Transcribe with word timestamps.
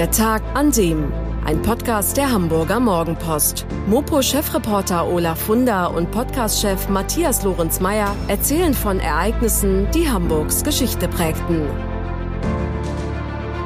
Der 0.00 0.10
Tag 0.10 0.40
an 0.54 0.70
dem. 0.70 1.12
Ein 1.44 1.60
Podcast 1.60 2.16
der 2.16 2.32
Hamburger 2.32 2.80
Morgenpost. 2.80 3.66
Mopo-Chefreporter 3.86 5.06
Olaf 5.06 5.40
Funder 5.40 5.92
und 5.92 6.10
Podcast-Chef 6.10 6.88
Matthias 6.88 7.44
Lorenz-Meyer 7.44 8.16
erzählen 8.26 8.72
von 8.72 8.98
Ereignissen, 8.98 9.90
die 9.90 10.08
Hamburgs 10.08 10.64
Geschichte 10.64 11.06
prägten. 11.06 11.66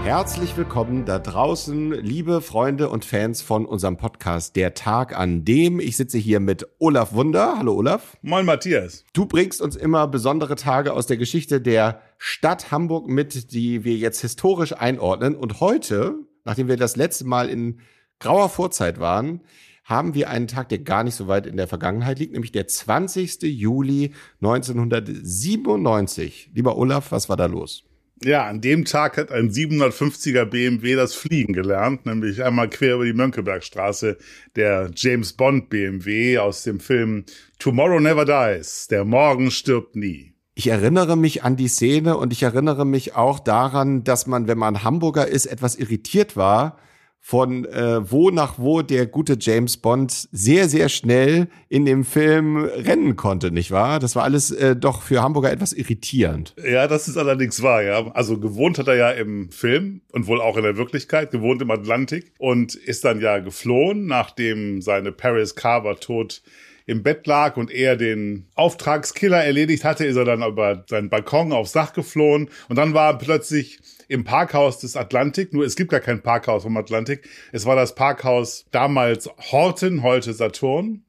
Herzlich 0.04 0.56
willkommen 0.58 1.06
da 1.06 1.18
draußen, 1.18 1.92
liebe 1.92 2.42
Freunde 2.42 2.90
und 2.90 3.06
Fans 3.06 3.40
von 3.40 3.64
unserem 3.64 3.96
Podcast 3.96 4.54
Der 4.54 4.74
Tag 4.74 5.18
an 5.18 5.46
dem. 5.46 5.80
Ich 5.80 5.96
sitze 5.96 6.18
hier 6.18 6.40
mit 6.40 6.68
Olaf 6.78 7.14
Wunder. 7.14 7.54
Hallo 7.56 7.72
Olaf. 7.72 8.18
Moin 8.20 8.44
Matthias. 8.44 9.06
Du 9.14 9.24
bringst 9.24 9.62
uns 9.62 9.76
immer 9.76 10.06
besondere 10.06 10.56
Tage 10.56 10.92
aus 10.92 11.06
der 11.06 11.16
Geschichte 11.16 11.62
der 11.62 12.02
Stadt 12.18 12.70
Hamburg 12.70 13.08
mit, 13.08 13.54
die 13.54 13.84
wir 13.84 13.96
jetzt 13.96 14.20
historisch 14.20 14.74
einordnen. 14.74 15.34
Und 15.34 15.60
heute, 15.60 16.16
nachdem 16.44 16.68
wir 16.68 16.76
das 16.76 16.96
letzte 16.96 17.24
Mal 17.24 17.48
in 17.48 17.80
grauer 18.18 18.50
Vorzeit 18.50 19.00
waren, 19.00 19.40
haben 19.84 20.12
wir 20.12 20.28
einen 20.28 20.48
Tag, 20.48 20.68
der 20.68 20.80
gar 20.80 21.02
nicht 21.02 21.14
so 21.14 21.28
weit 21.28 21.46
in 21.46 21.56
der 21.56 21.66
Vergangenheit 21.66 22.18
liegt, 22.18 22.34
nämlich 22.34 22.52
der 22.52 22.68
20. 22.68 23.40
Juli 23.44 24.12
1997. 24.42 26.50
Lieber 26.52 26.76
Olaf, 26.76 27.10
was 27.10 27.30
war 27.30 27.38
da 27.38 27.46
los? 27.46 27.84
Ja, 28.22 28.46
an 28.46 28.60
dem 28.60 28.84
Tag 28.84 29.16
hat 29.16 29.32
ein 29.32 29.50
750er 29.50 30.44
BMW 30.44 30.94
das 30.94 31.14
Fliegen 31.14 31.52
gelernt, 31.52 32.06
nämlich 32.06 32.42
einmal 32.42 32.70
quer 32.70 32.94
über 32.94 33.04
die 33.04 33.12
Mönckebergstraße, 33.12 34.16
der 34.56 34.90
James 34.94 35.32
Bond 35.32 35.68
BMW 35.68 36.38
aus 36.38 36.62
dem 36.62 36.80
Film 36.80 37.24
Tomorrow 37.58 38.00
Never 38.00 38.24
Dies, 38.24 38.86
der 38.88 39.04
Morgen 39.04 39.50
stirbt 39.50 39.96
nie. 39.96 40.32
Ich 40.54 40.68
erinnere 40.68 41.16
mich 41.16 41.42
an 41.42 41.56
die 41.56 41.66
Szene 41.66 42.16
und 42.16 42.32
ich 42.32 42.44
erinnere 42.44 42.86
mich 42.86 43.16
auch 43.16 43.40
daran, 43.40 44.04
dass 44.04 44.28
man, 44.28 44.46
wenn 44.46 44.58
man 44.58 44.84
Hamburger 44.84 45.26
ist, 45.26 45.46
etwas 45.46 45.74
irritiert 45.74 46.36
war, 46.36 46.78
von 47.26 47.64
äh, 47.64 48.10
wo 48.12 48.28
nach 48.30 48.58
wo 48.58 48.82
der 48.82 49.06
gute 49.06 49.38
James 49.40 49.78
Bond 49.78 50.28
sehr, 50.30 50.68
sehr 50.68 50.90
schnell 50.90 51.48
in 51.70 51.86
dem 51.86 52.04
Film 52.04 52.58
rennen 52.58 53.16
konnte, 53.16 53.50
nicht 53.50 53.70
wahr? 53.70 53.98
Das 53.98 54.14
war 54.14 54.24
alles 54.24 54.50
äh, 54.50 54.76
doch 54.76 55.00
für 55.00 55.22
Hamburger 55.22 55.50
etwas 55.50 55.72
irritierend. 55.72 56.54
Ja, 56.62 56.86
das 56.86 57.08
ist 57.08 57.16
allerdings 57.16 57.62
wahr, 57.62 57.82
ja. 57.82 58.10
Also 58.12 58.38
gewohnt 58.38 58.78
hat 58.78 58.88
er 58.88 58.96
ja 58.96 59.10
im 59.10 59.50
Film 59.50 60.02
und 60.12 60.26
wohl 60.26 60.42
auch 60.42 60.58
in 60.58 60.64
der 60.64 60.76
Wirklichkeit, 60.76 61.30
gewohnt 61.30 61.62
im 61.62 61.70
Atlantik 61.70 62.30
und 62.36 62.74
ist 62.74 63.06
dann 63.06 63.22
ja 63.22 63.38
geflohen, 63.38 64.04
nachdem 64.04 64.82
seine 64.82 65.10
Paris 65.10 65.54
Carver 65.54 65.96
tot 65.96 66.42
im 66.86 67.02
Bett 67.02 67.26
lag 67.26 67.56
und 67.56 67.70
er 67.70 67.96
den 67.96 68.46
Auftragskiller 68.54 69.42
erledigt 69.42 69.84
hatte, 69.84 70.04
ist 70.04 70.16
er 70.16 70.24
dann 70.24 70.42
über 70.42 70.84
seinen 70.88 71.08
Balkon 71.08 71.52
aufs 71.52 71.72
Dach 71.72 71.92
geflohen 71.92 72.50
und 72.68 72.76
dann 72.76 72.94
war 72.94 73.12
er 73.12 73.18
plötzlich 73.18 73.80
im 74.08 74.24
Parkhaus 74.24 74.78
des 74.78 74.96
Atlantik, 74.96 75.52
nur 75.52 75.64
es 75.64 75.76
gibt 75.76 75.90
gar 75.90 76.00
kein 76.00 76.22
Parkhaus 76.22 76.62
vom 76.64 76.76
Atlantik. 76.76 77.28
Es 77.52 77.64
war 77.66 77.76
das 77.76 77.94
Parkhaus 77.94 78.66
damals 78.70 79.30
Horten, 79.50 80.02
heute 80.02 80.32
Saturn. 80.34 81.04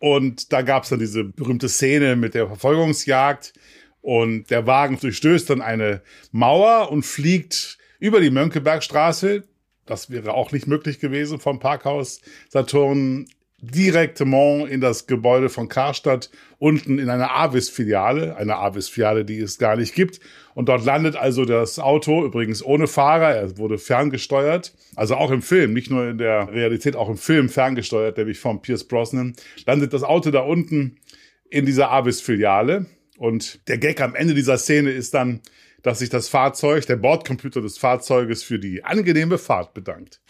Und 0.00 0.52
da 0.52 0.62
gab 0.62 0.84
es 0.84 0.90
dann 0.90 0.98
diese 0.98 1.24
berühmte 1.24 1.68
Szene 1.68 2.16
mit 2.16 2.34
der 2.34 2.46
Verfolgungsjagd. 2.46 3.52
Und 4.00 4.50
der 4.50 4.66
Wagen 4.66 4.98
durchstößt 4.98 5.50
dann 5.50 5.60
eine 5.60 6.02
Mauer 6.30 6.90
und 6.90 7.04
fliegt 7.04 7.78
über 7.98 8.20
die 8.20 8.30
Mönckebergstraße. 8.30 9.44
Das 9.86 10.10
wäre 10.10 10.34
auch 10.34 10.52
nicht 10.52 10.66
möglich 10.66 11.00
gewesen 11.00 11.40
vom 11.40 11.58
Parkhaus 11.58 12.20
Saturn 12.48 13.26
direktement 13.60 14.68
in 14.68 14.80
das 14.80 15.06
Gebäude 15.06 15.48
von 15.48 15.68
Karstadt, 15.68 16.30
unten 16.58 16.98
in 16.98 17.10
einer 17.10 17.34
Avis-Filiale, 17.34 18.36
eine 18.36 18.56
Avis-Filiale, 18.56 19.24
die 19.24 19.38
es 19.38 19.58
gar 19.58 19.76
nicht 19.76 19.94
gibt. 19.94 20.20
Und 20.54 20.68
dort 20.68 20.84
landet 20.84 21.16
also 21.16 21.44
das 21.44 21.78
Auto, 21.78 22.24
übrigens 22.24 22.64
ohne 22.64 22.86
Fahrer, 22.86 23.34
er 23.34 23.58
wurde 23.58 23.78
ferngesteuert, 23.78 24.74
also 24.94 25.16
auch 25.16 25.30
im 25.30 25.42
Film, 25.42 25.72
nicht 25.72 25.90
nur 25.90 26.08
in 26.08 26.18
der 26.18 26.52
Realität, 26.52 26.94
auch 26.94 27.08
im 27.08 27.16
Film 27.16 27.48
ferngesteuert, 27.48 28.16
nämlich 28.16 28.38
von 28.38 28.62
Pierce 28.62 28.84
Brosnan, 28.84 29.34
landet 29.66 29.92
das 29.92 30.04
Auto 30.04 30.30
da 30.30 30.40
unten 30.40 30.96
in 31.50 31.66
dieser 31.66 31.90
Avis-Filiale. 31.90 32.86
Und 33.18 33.66
der 33.68 33.78
Gag 33.78 34.00
am 34.00 34.14
Ende 34.14 34.34
dieser 34.34 34.58
Szene 34.58 34.90
ist 34.90 35.14
dann, 35.14 35.40
dass 35.82 35.98
sich 35.98 36.10
das 36.10 36.28
Fahrzeug, 36.28 36.86
der 36.86 36.96
Bordcomputer 36.96 37.60
des 37.60 37.78
Fahrzeuges 37.78 38.42
für 38.42 38.58
die 38.58 38.84
angenehme 38.84 39.38
Fahrt 39.38 39.74
bedankt. 39.74 40.20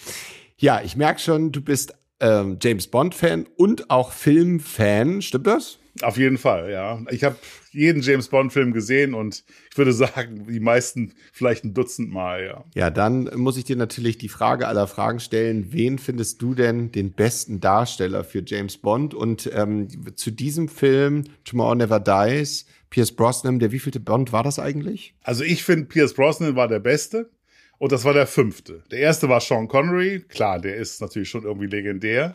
Ja, 0.56 0.82
ich 0.82 0.96
merke 0.96 1.20
schon, 1.20 1.52
du 1.52 1.60
bist 1.60 1.94
ähm, 2.20 2.58
James 2.60 2.88
Bond-Fan 2.88 3.46
und 3.56 3.90
auch 3.90 4.12
Film-Fan. 4.12 5.22
Stimmt 5.22 5.46
das? 5.46 5.78
Auf 6.02 6.16
jeden 6.16 6.38
Fall, 6.38 6.70
ja. 6.70 7.02
Ich 7.10 7.24
habe 7.24 7.36
jeden 7.72 8.02
James 8.02 8.28
Bond-Film 8.28 8.72
gesehen 8.72 9.14
und 9.14 9.42
ich 9.70 9.76
würde 9.76 9.92
sagen, 9.92 10.46
die 10.48 10.60
meisten 10.60 11.12
vielleicht 11.32 11.64
ein 11.64 11.74
Dutzend 11.74 12.12
Mal, 12.12 12.44
ja. 12.44 12.64
Ja, 12.74 12.90
dann 12.90 13.30
muss 13.34 13.56
ich 13.56 13.64
dir 13.64 13.76
natürlich 13.76 14.18
die 14.18 14.28
Frage 14.28 14.68
aller 14.68 14.86
Fragen 14.86 15.18
stellen. 15.20 15.72
Wen 15.72 15.98
findest 15.98 16.40
du 16.40 16.54
denn 16.54 16.92
den 16.92 17.12
besten 17.12 17.60
Darsteller 17.60 18.22
für 18.22 18.42
James 18.46 18.78
Bond? 18.78 19.14
Und 19.14 19.50
ähm, 19.52 19.88
zu 20.14 20.30
diesem 20.30 20.68
Film, 20.68 21.24
Tomorrow 21.44 21.74
Never 21.74 22.00
Dies, 22.00 22.66
Pierce 22.90 23.12
Brosnan, 23.12 23.58
der 23.58 23.72
wievielte 23.72 24.00
Bond 24.00 24.32
war 24.32 24.42
das 24.42 24.58
eigentlich? 24.58 25.14
Also 25.22 25.44
ich 25.44 25.64
finde, 25.64 25.86
Pierce 25.86 26.14
Brosnan 26.14 26.56
war 26.56 26.68
der 26.68 26.80
Beste. 26.80 27.30
Und 27.78 27.92
das 27.92 28.04
war 28.04 28.12
der 28.12 28.26
fünfte. 28.26 28.82
Der 28.90 28.98
erste 29.00 29.28
war 29.28 29.40
Sean 29.40 29.68
Connery. 29.68 30.24
Klar, 30.28 30.60
der 30.60 30.76
ist 30.76 31.00
natürlich 31.00 31.28
schon 31.28 31.44
irgendwie 31.44 31.68
legendär. 31.68 32.34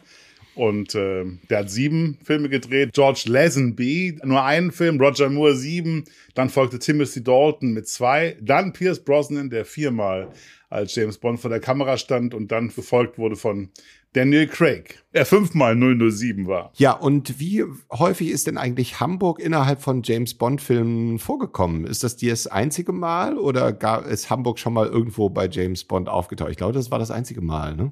Und 0.55 0.93
äh, 0.93 1.25
der 1.49 1.59
hat 1.59 1.69
sieben 1.69 2.17
Filme 2.23 2.47
gedreht. 2.47 2.91
George 2.93 3.23
Lazenby, 3.25 4.19
nur 4.23 4.43
einen 4.43 4.71
Film. 4.71 5.01
Roger 5.01 5.29
Moore 5.29 5.55
sieben. 5.55 6.05
Dann 6.35 6.49
folgte 6.49 6.79
Timothy 6.79 7.23
Dalton 7.23 7.73
mit 7.73 7.87
zwei. 7.87 8.37
Dann 8.39 8.71
Pierce 8.71 9.03
Brosnan, 9.03 9.49
der 9.49 9.65
viermal 9.65 10.29
als 10.69 10.95
James 10.95 11.17
Bond 11.17 11.39
vor 11.39 11.49
der 11.49 11.59
Kamera 11.59 11.97
stand 11.97 12.33
und 12.33 12.51
dann 12.51 12.69
gefolgt 12.73 13.17
wurde 13.17 13.35
von 13.35 13.69
Daniel 14.13 14.47
Craig, 14.47 15.03
der 15.13 15.25
fünfmal 15.25 15.75
007 15.75 16.47
war. 16.47 16.71
Ja, 16.75 16.91
und 16.91 17.39
wie 17.39 17.63
häufig 17.91 18.29
ist 18.29 18.45
denn 18.45 18.57
eigentlich 18.57 18.99
Hamburg 18.99 19.39
innerhalb 19.39 19.81
von 19.81 20.03
James 20.03 20.35
Bond-Filmen 20.35 21.17
vorgekommen? 21.17 21.85
Ist 21.85 22.03
das 22.03 22.15
dir 22.15 22.31
das 22.31 22.45
einzige 22.45 22.91
Mal 22.91 23.37
oder 23.37 23.73
gar 23.73 24.05
ist 24.05 24.29
Hamburg 24.29 24.59
schon 24.59 24.73
mal 24.73 24.87
irgendwo 24.87 25.29
bei 25.29 25.49
James 25.49 25.83
Bond 25.83 26.09
aufgetaucht? 26.09 26.51
Ich 26.51 26.57
glaube, 26.57 26.73
das 26.73 26.91
war 26.91 26.99
das 26.99 27.09
einzige 27.09 27.41
Mal, 27.41 27.75
ne? 27.75 27.91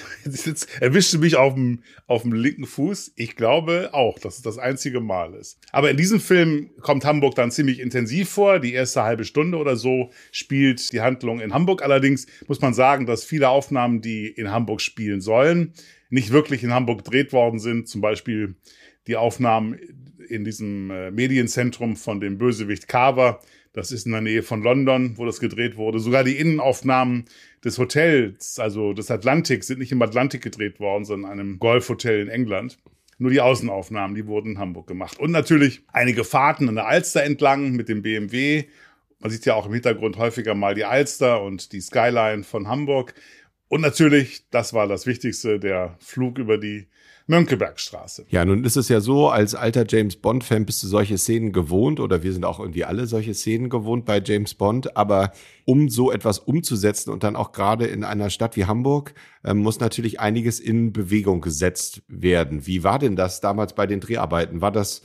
Jetzt 0.24 0.68
erwischte 0.80 1.18
mich 1.18 1.36
auf 1.36 1.54
dem, 1.54 1.82
auf 2.06 2.22
dem 2.22 2.32
linken 2.32 2.66
Fuß. 2.66 3.12
Ich 3.16 3.36
glaube 3.36 3.90
auch, 3.92 4.18
dass 4.18 4.36
es 4.36 4.42
das 4.42 4.58
einzige 4.58 5.00
Mal 5.00 5.34
ist. 5.34 5.58
Aber 5.72 5.90
in 5.90 5.96
diesem 5.96 6.20
Film 6.20 6.70
kommt 6.80 7.04
Hamburg 7.04 7.34
dann 7.34 7.50
ziemlich 7.50 7.80
intensiv 7.80 8.28
vor. 8.28 8.58
Die 8.58 8.72
erste 8.72 9.02
halbe 9.02 9.24
Stunde 9.24 9.58
oder 9.58 9.76
so 9.76 10.10
spielt 10.30 10.92
die 10.92 11.00
Handlung 11.00 11.40
in 11.40 11.54
Hamburg. 11.54 11.82
Allerdings 11.82 12.26
muss 12.46 12.60
man 12.60 12.74
sagen, 12.74 13.06
dass 13.06 13.24
viele 13.24 13.48
Aufnahmen, 13.48 14.00
die 14.00 14.26
in 14.26 14.50
Hamburg 14.50 14.80
spielen 14.80 15.20
sollen, 15.20 15.72
nicht 16.10 16.30
wirklich 16.30 16.62
in 16.62 16.72
Hamburg 16.72 17.04
gedreht 17.04 17.32
worden 17.32 17.58
sind. 17.58 17.88
Zum 17.88 18.00
Beispiel 18.00 18.54
die 19.06 19.16
Aufnahmen 19.16 19.78
in 20.28 20.44
diesem 20.44 20.90
äh, 20.90 21.10
Medienzentrum 21.10 21.96
von 21.96 22.20
dem 22.20 22.38
Bösewicht 22.38 22.88
Carver. 22.88 23.40
Das 23.72 23.90
ist 23.90 24.04
in 24.04 24.12
der 24.12 24.20
Nähe 24.20 24.42
von 24.42 24.62
London, 24.62 25.16
wo 25.16 25.24
das 25.24 25.40
gedreht 25.40 25.76
wurde. 25.76 25.98
Sogar 25.98 26.24
die 26.24 26.36
Innenaufnahmen 26.36 27.24
des 27.64 27.78
Hotels, 27.78 28.58
also 28.58 28.92
des 28.92 29.10
Atlantiks, 29.10 29.66
sind 29.66 29.78
nicht 29.78 29.92
im 29.92 30.02
Atlantik 30.02 30.42
gedreht 30.42 30.78
worden, 30.78 31.04
sondern 31.04 31.32
in 31.32 31.40
einem 31.40 31.58
Golfhotel 31.58 32.20
in 32.20 32.28
England. 32.28 32.78
Nur 33.18 33.30
die 33.30 33.40
Außenaufnahmen, 33.40 34.14
die 34.14 34.26
wurden 34.26 34.52
in 34.52 34.58
Hamburg 34.58 34.86
gemacht. 34.86 35.18
Und 35.18 35.30
natürlich 35.30 35.82
einige 35.92 36.24
Fahrten 36.24 36.68
an 36.68 36.74
der 36.74 36.86
Alster 36.86 37.22
entlang 37.22 37.72
mit 37.72 37.88
dem 37.88 38.02
BMW. 38.02 38.64
Man 39.20 39.30
sieht 39.30 39.46
ja 39.46 39.54
auch 39.54 39.66
im 39.66 39.72
Hintergrund 39.72 40.18
häufiger 40.18 40.54
mal 40.54 40.74
die 40.74 40.84
Alster 40.84 41.42
und 41.42 41.72
die 41.72 41.80
Skyline 41.80 42.42
von 42.42 42.68
Hamburg. 42.68 43.14
Und 43.72 43.80
natürlich, 43.80 44.44
das 44.50 44.74
war 44.74 44.86
das 44.86 45.06
Wichtigste, 45.06 45.58
der 45.58 45.96
Flug 45.98 46.36
über 46.36 46.58
die 46.58 46.88
Mönckebergstraße. 47.26 48.26
Ja, 48.28 48.44
nun 48.44 48.64
ist 48.64 48.76
es 48.76 48.90
ja 48.90 49.00
so, 49.00 49.30
als 49.30 49.54
alter 49.54 49.86
James 49.88 50.16
Bond-Fan 50.16 50.66
bist 50.66 50.82
du 50.82 50.88
solche 50.88 51.16
Szenen 51.16 51.52
gewohnt 51.52 51.98
oder 51.98 52.22
wir 52.22 52.34
sind 52.34 52.44
auch 52.44 52.60
irgendwie 52.60 52.84
alle 52.84 53.06
solche 53.06 53.32
Szenen 53.32 53.70
gewohnt 53.70 54.04
bei 54.04 54.20
James 54.22 54.52
Bond. 54.52 54.94
Aber 54.94 55.32
um 55.64 55.88
so 55.88 56.12
etwas 56.12 56.38
umzusetzen 56.38 57.08
und 57.08 57.24
dann 57.24 57.34
auch 57.34 57.52
gerade 57.52 57.86
in 57.86 58.04
einer 58.04 58.28
Stadt 58.28 58.56
wie 58.56 58.66
Hamburg, 58.66 59.14
äh, 59.42 59.54
muss 59.54 59.80
natürlich 59.80 60.20
einiges 60.20 60.60
in 60.60 60.92
Bewegung 60.92 61.40
gesetzt 61.40 62.02
werden. 62.08 62.66
Wie 62.66 62.84
war 62.84 62.98
denn 62.98 63.16
das 63.16 63.40
damals 63.40 63.74
bei 63.74 63.86
den 63.86 64.00
Dreharbeiten? 64.00 64.60
War 64.60 64.72
das 64.72 65.00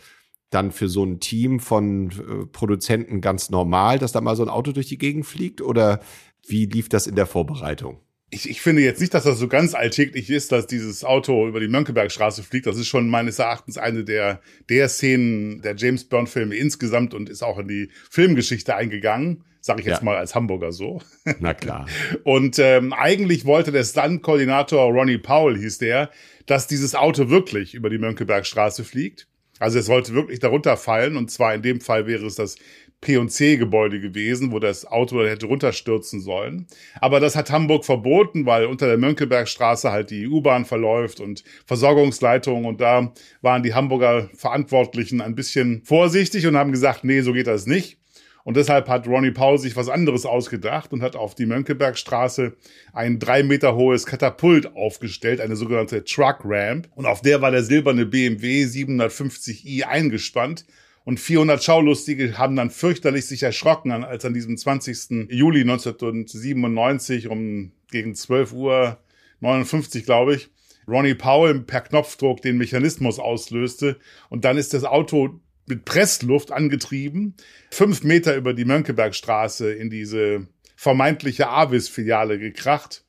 dann 0.49 0.73
für 0.73 0.89
so 0.89 1.05
ein 1.05 1.21
Team 1.21 1.61
von 1.61 2.09
äh, 2.09 2.45
Produzenten 2.47 3.21
ganz 3.21 3.49
normal, 3.49 3.97
dass 3.97 4.11
da 4.11 4.19
mal 4.19 4.35
so 4.35 4.43
ein 4.43 4.49
Auto 4.49 4.73
durch 4.73 4.87
die 4.87 4.97
Gegend 4.97 5.25
fliegt? 5.25 5.61
Oder 5.61 6.01
wie 6.45 6.65
lief 6.65 6.89
das 6.89 7.07
in 7.07 7.15
der 7.15 7.27
Vorbereitung? 7.27 8.01
Ich, 8.29 8.49
ich 8.49 8.61
finde 8.61 8.81
jetzt 8.81 8.99
nicht, 8.99 9.13
dass 9.13 9.23
das 9.23 9.39
so 9.39 9.47
ganz 9.47 9.73
alltäglich 9.73 10.29
ist, 10.29 10.51
dass 10.51 10.67
dieses 10.67 11.03
Auto 11.05 11.47
über 11.47 11.61
die 11.61 11.69
Mönckebergstraße 11.69 12.43
fliegt. 12.43 12.67
Das 12.67 12.77
ist 12.77 12.87
schon 12.87 13.09
meines 13.09 13.39
Erachtens 13.39 13.77
eine 13.77 14.03
der, 14.03 14.41
der 14.69 14.89
Szenen 14.89 15.61
der 15.61 15.75
James 15.77 16.03
Bond-Filme 16.03 16.55
insgesamt 16.55 17.13
und 17.13 17.29
ist 17.29 17.41
auch 17.41 17.57
in 17.57 17.69
die 17.69 17.89
Filmgeschichte 18.09 18.75
eingegangen. 18.75 19.43
Sag 19.61 19.79
ich 19.79 19.85
jetzt 19.85 19.99
ja. 19.99 20.03
mal 20.03 20.17
als 20.17 20.35
Hamburger 20.35 20.71
so. 20.71 21.01
Na 21.39 21.53
klar. 21.53 21.87
und 22.23 22.59
ähm, 22.59 22.91
eigentlich 22.93 23.45
wollte 23.45 23.71
der 23.71 23.83
Stunt-Koordinator 23.83 24.91
Ronnie 24.91 25.17
Powell, 25.17 25.57
hieß 25.57 25.77
der, 25.77 26.11
dass 26.45 26.67
dieses 26.67 26.95
Auto 26.95 27.29
wirklich 27.29 27.73
über 27.73 27.89
die 27.89 27.97
Mönckebergstraße 27.97 28.83
fliegt. 28.83 29.27
Also 29.59 29.79
es 29.79 29.87
sollte 29.87 30.13
wirklich 30.13 30.39
darunter 30.39 30.77
fallen 30.77 31.17
und 31.17 31.31
zwar 31.31 31.55
in 31.55 31.61
dem 31.61 31.81
Fall 31.81 32.07
wäre 32.07 32.25
es 32.25 32.35
das 32.35 32.57
P&C-Gebäude 33.01 33.99
gewesen, 33.99 34.51
wo 34.51 34.59
das 34.59 34.85
Auto 34.85 35.23
hätte 35.23 35.45
runterstürzen 35.45 36.19
sollen. 36.19 36.67
Aber 36.99 37.19
das 37.19 37.35
hat 37.35 37.51
Hamburg 37.51 37.85
verboten, 37.85 38.45
weil 38.45 38.65
unter 38.65 38.87
der 38.87 38.97
Mönckebergstraße 38.97 39.91
halt 39.91 40.09
die 40.09 40.27
U-Bahn 40.27 40.65
verläuft 40.65 41.19
und 41.19 41.43
Versorgungsleitungen 41.65 42.65
und 42.65 42.81
da 42.81 43.13
waren 43.41 43.63
die 43.63 43.73
Hamburger 43.73 44.29
Verantwortlichen 44.33 45.21
ein 45.21 45.35
bisschen 45.35 45.83
vorsichtig 45.83 46.47
und 46.47 46.57
haben 46.57 46.71
gesagt, 46.71 47.03
nee, 47.03 47.21
so 47.21 47.33
geht 47.33 47.47
das 47.47 47.67
nicht. 47.67 47.99
Und 48.47 48.55
deshalb 48.55 48.87
hat 48.87 49.09
Ronnie 49.09 49.31
Paul 49.31 49.57
sich 49.57 49.75
was 49.75 49.89
anderes 49.89 50.25
ausgedacht 50.25 50.93
und 50.93 51.01
hat 51.01 51.17
auf 51.17 51.35
die 51.35 51.45
Mönckebergstraße 51.45 52.55
ein 52.93 53.19
drei 53.19 53.43
Meter 53.43 53.75
hohes 53.75 54.05
Katapult 54.05 54.73
aufgestellt, 54.73 55.41
eine 55.41 55.57
sogenannte 55.57 56.05
Truck 56.05 56.39
Ramp. 56.45 56.87
Und 56.95 57.05
auf 57.05 57.21
der 57.21 57.41
war 57.41 57.51
der 57.51 57.63
silberne 57.63 58.05
BMW 58.05 58.63
750i 58.63 59.83
eingespannt. 59.83 60.65
Und 61.07 61.21
400 61.21 61.63
Schaulustige 61.63 62.37
haben 62.37 62.57
dann 62.57 62.69
fürchterlich 62.69 63.27
sich 63.27 63.41
erschrocken, 63.41 63.93
als 63.93 64.25
an 64.25 64.33
diesem 64.33 64.57
20. 64.57 65.29
Juli 65.29 65.61
1997 65.61 67.29
um 67.29 67.71
gegen 67.89 68.13
12 68.13 68.51
Uhr 68.51 68.97
59, 69.39 70.03
glaube 70.03 70.35
ich, 70.35 70.49
Ronnie 70.85 71.13
Powell 71.13 71.61
per 71.61 71.79
Knopfdruck 71.79 72.41
den 72.41 72.57
Mechanismus 72.57 73.19
auslöste. 73.19 73.97
Und 74.27 74.43
dann 74.43 74.57
ist 74.57 74.73
das 74.73 74.83
Auto 74.83 75.39
mit 75.65 75.85
Pressluft 75.85 76.51
angetrieben, 76.51 77.35
fünf 77.71 78.03
Meter 78.03 78.35
über 78.35 78.53
die 78.53 78.65
Mönckebergstraße 78.65 79.71
in 79.71 79.89
diese 79.89 80.49
vermeintliche 80.75 81.47
Avis-Filiale 81.47 82.37
gekracht, 82.37 83.05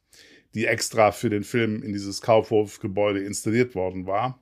die 0.54 0.66
extra 0.66 1.10
für 1.10 1.30
den 1.30 1.42
Film 1.42 1.82
in 1.82 1.92
dieses 1.92 2.22
Kaufhofgebäude 2.22 3.24
installiert 3.24 3.74
worden 3.74 4.06
war. 4.06 4.40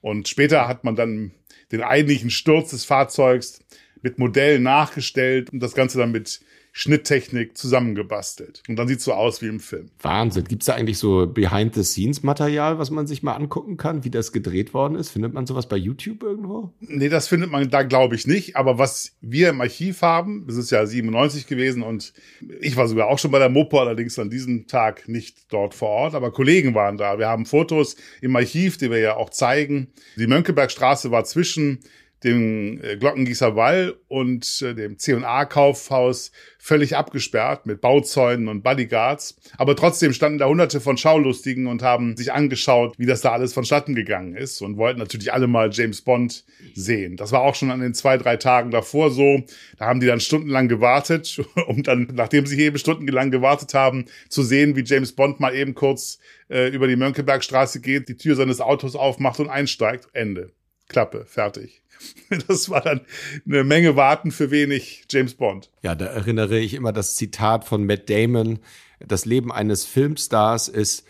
Und 0.00 0.26
später 0.26 0.66
hat 0.66 0.84
man 0.84 0.96
dann 0.96 1.32
den 1.72 1.82
eigentlichen 1.82 2.30
Sturz 2.30 2.70
des 2.70 2.84
Fahrzeugs 2.84 3.60
mit 4.02 4.18
Modellen 4.18 4.62
nachgestellt 4.62 5.50
und 5.50 5.60
das 5.60 5.74
Ganze 5.74 5.98
dann 5.98 6.12
mit 6.12 6.40
Schnitttechnik 6.78 7.58
zusammengebastelt. 7.58 8.62
Und 8.68 8.76
dann 8.76 8.86
sieht 8.86 9.00
so 9.00 9.12
aus 9.12 9.42
wie 9.42 9.48
im 9.48 9.58
Film. 9.58 9.90
Wahnsinn. 10.00 10.44
Gibt 10.44 10.62
es 10.62 10.66
da 10.66 10.74
eigentlich 10.74 10.98
so 10.98 11.26
Behind-the-Scenes-Material, 11.26 12.78
was 12.78 12.92
man 12.92 13.08
sich 13.08 13.24
mal 13.24 13.32
angucken 13.32 13.76
kann, 13.76 14.04
wie 14.04 14.10
das 14.10 14.30
gedreht 14.30 14.74
worden 14.74 14.94
ist? 14.94 15.10
Findet 15.10 15.34
man 15.34 15.44
sowas 15.44 15.68
bei 15.68 15.76
YouTube 15.76 16.22
irgendwo? 16.22 16.72
Nee, 16.78 17.08
das 17.08 17.26
findet 17.26 17.50
man 17.50 17.68
da, 17.68 17.82
glaube 17.82 18.14
ich, 18.14 18.28
nicht. 18.28 18.54
Aber 18.54 18.78
was 18.78 19.16
wir 19.20 19.48
im 19.48 19.60
Archiv 19.60 20.02
haben, 20.02 20.44
das 20.46 20.56
ist 20.56 20.70
ja 20.70 20.86
97 20.86 21.48
gewesen 21.48 21.82
und 21.82 22.12
ich 22.60 22.76
war 22.76 22.86
sogar 22.86 23.08
auch 23.08 23.18
schon 23.18 23.32
bei 23.32 23.40
der 23.40 23.48
Mopo, 23.48 23.80
allerdings 23.80 24.16
an 24.20 24.30
diesem 24.30 24.68
Tag 24.68 25.08
nicht 25.08 25.52
dort 25.52 25.74
vor 25.74 25.88
Ort, 25.88 26.14
aber 26.14 26.30
Kollegen 26.30 26.76
waren 26.76 26.96
da. 26.96 27.18
Wir 27.18 27.26
haben 27.26 27.44
Fotos 27.44 27.96
im 28.20 28.36
Archiv, 28.36 28.76
die 28.76 28.88
wir 28.88 28.98
ja 28.98 29.16
auch 29.16 29.30
zeigen. 29.30 29.88
Die 30.14 30.28
Mönckebergstraße 30.28 31.10
war 31.10 31.24
zwischen 31.24 31.80
dem 32.24 32.82
äh, 32.82 32.96
Glockengießer 32.96 33.54
Wall 33.54 33.94
und 34.08 34.62
äh, 34.62 34.74
dem 34.74 34.98
C&A-Kaufhaus 34.98 36.32
völlig 36.58 36.96
abgesperrt 36.96 37.66
mit 37.66 37.80
Bauzäunen 37.80 38.48
und 38.48 38.62
Bodyguards. 38.62 39.36
Aber 39.56 39.76
trotzdem 39.76 40.12
standen 40.12 40.38
da 40.38 40.46
hunderte 40.46 40.80
von 40.80 40.96
Schaulustigen 40.96 41.66
und 41.66 41.82
haben 41.82 42.16
sich 42.16 42.32
angeschaut, 42.32 42.94
wie 42.98 43.06
das 43.06 43.20
da 43.20 43.32
alles 43.32 43.52
vonstatten 43.52 43.94
gegangen 43.94 44.34
ist 44.34 44.60
und 44.60 44.76
wollten 44.76 44.98
natürlich 44.98 45.32
alle 45.32 45.46
mal 45.46 45.70
James 45.72 46.02
Bond 46.02 46.44
sehen. 46.74 47.16
Das 47.16 47.32
war 47.32 47.40
auch 47.40 47.54
schon 47.54 47.70
an 47.70 47.80
den 47.80 47.94
zwei, 47.94 48.18
drei 48.18 48.36
Tagen 48.36 48.70
davor 48.70 49.10
so. 49.10 49.44
Da 49.78 49.86
haben 49.86 50.00
die 50.00 50.06
dann 50.06 50.20
stundenlang 50.20 50.68
gewartet, 50.68 51.40
um 51.68 51.82
dann, 51.82 52.08
nachdem 52.12 52.46
sie 52.46 52.60
eben 52.60 52.78
stundenlang 52.78 53.30
gewartet 53.30 53.74
haben, 53.74 54.06
zu 54.28 54.42
sehen, 54.42 54.74
wie 54.76 54.84
James 54.84 55.12
Bond 55.12 55.38
mal 55.40 55.54
eben 55.54 55.74
kurz 55.74 56.18
äh, 56.50 56.68
über 56.68 56.88
die 56.88 56.96
Mönckebergstraße 56.96 57.80
geht, 57.80 58.08
die 58.08 58.16
Tür 58.16 58.34
seines 58.34 58.60
Autos 58.60 58.96
aufmacht 58.96 59.38
und 59.38 59.48
einsteigt. 59.48 60.08
Ende. 60.12 60.50
Klappe, 60.88 61.24
fertig. 61.26 61.82
Das 62.46 62.70
war 62.70 62.80
dann 62.82 63.00
eine 63.44 63.64
Menge 63.64 63.96
Warten 63.96 64.30
für 64.30 64.50
wenig 64.50 65.04
James 65.10 65.34
Bond. 65.34 65.70
Ja, 65.82 65.94
da 65.96 66.06
erinnere 66.06 66.58
ich 66.58 66.74
immer 66.74 66.92
das 66.92 67.16
Zitat 67.16 67.64
von 67.64 67.86
Matt 67.86 68.08
Damon. 68.08 68.60
Das 69.00 69.24
Leben 69.24 69.50
eines 69.50 69.84
Filmstars 69.84 70.68
ist 70.68 71.04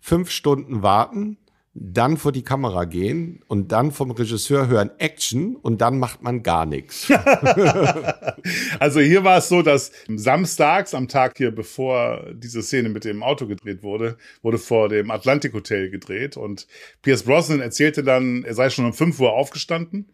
fünf 0.00 0.30
Stunden 0.30 0.82
warten, 0.82 1.36
dann 1.78 2.16
vor 2.16 2.32
die 2.32 2.42
Kamera 2.42 2.84
gehen 2.84 3.42
und 3.48 3.70
dann 3.72 3.92
vom 3.92 4.10
Regisseur 4.10 4.68
hören 4.68 4.90
Action 4.98 5.56
und 5.56 5.80
dann 5.80 5.98
macht 5.98 6.22
man 6.22 6.42
gar 6.42 6.64
nichts. 6.64 7.10
also 8.80 9.00
hier 9.00 9.24
war 9.24 9.38
es 9.38 9.48
so, 9.48 9.62
dass 9.62 9.92
samstags 10.08 10.94
am 10.94 11.08
Tag 11.08 11.36
hier, 11.36 11.50
bevor 11.50 12.32
diese 12.32 12.62
Szene 12.62 12.88
mit 12.88 13.04
dem 13.04 13.22
Auto 13.22 13.46
gedreht 13.46 13.82
wurde, 13.82 14.16
wurde 14.42 14.58
vor 14.58 14.88
dem 14.88 15.10
Atlantic 15.10 15.52
Hotel 15.52 15.90
gedreht 15.90 16.36
und 16.36 16.66
Pierce 17.02 17.24
Brosnan 17.24 17.60
erzählte 17.60 18.02
dann, 18.02 18.44
er 18.44 18.54
sei 18.54 18.70
schon 18.70 18.86
um 18.86 18.92
5 18.92 19.20
Uhr 19.20 19.32
aufgestanden 19.32 20.06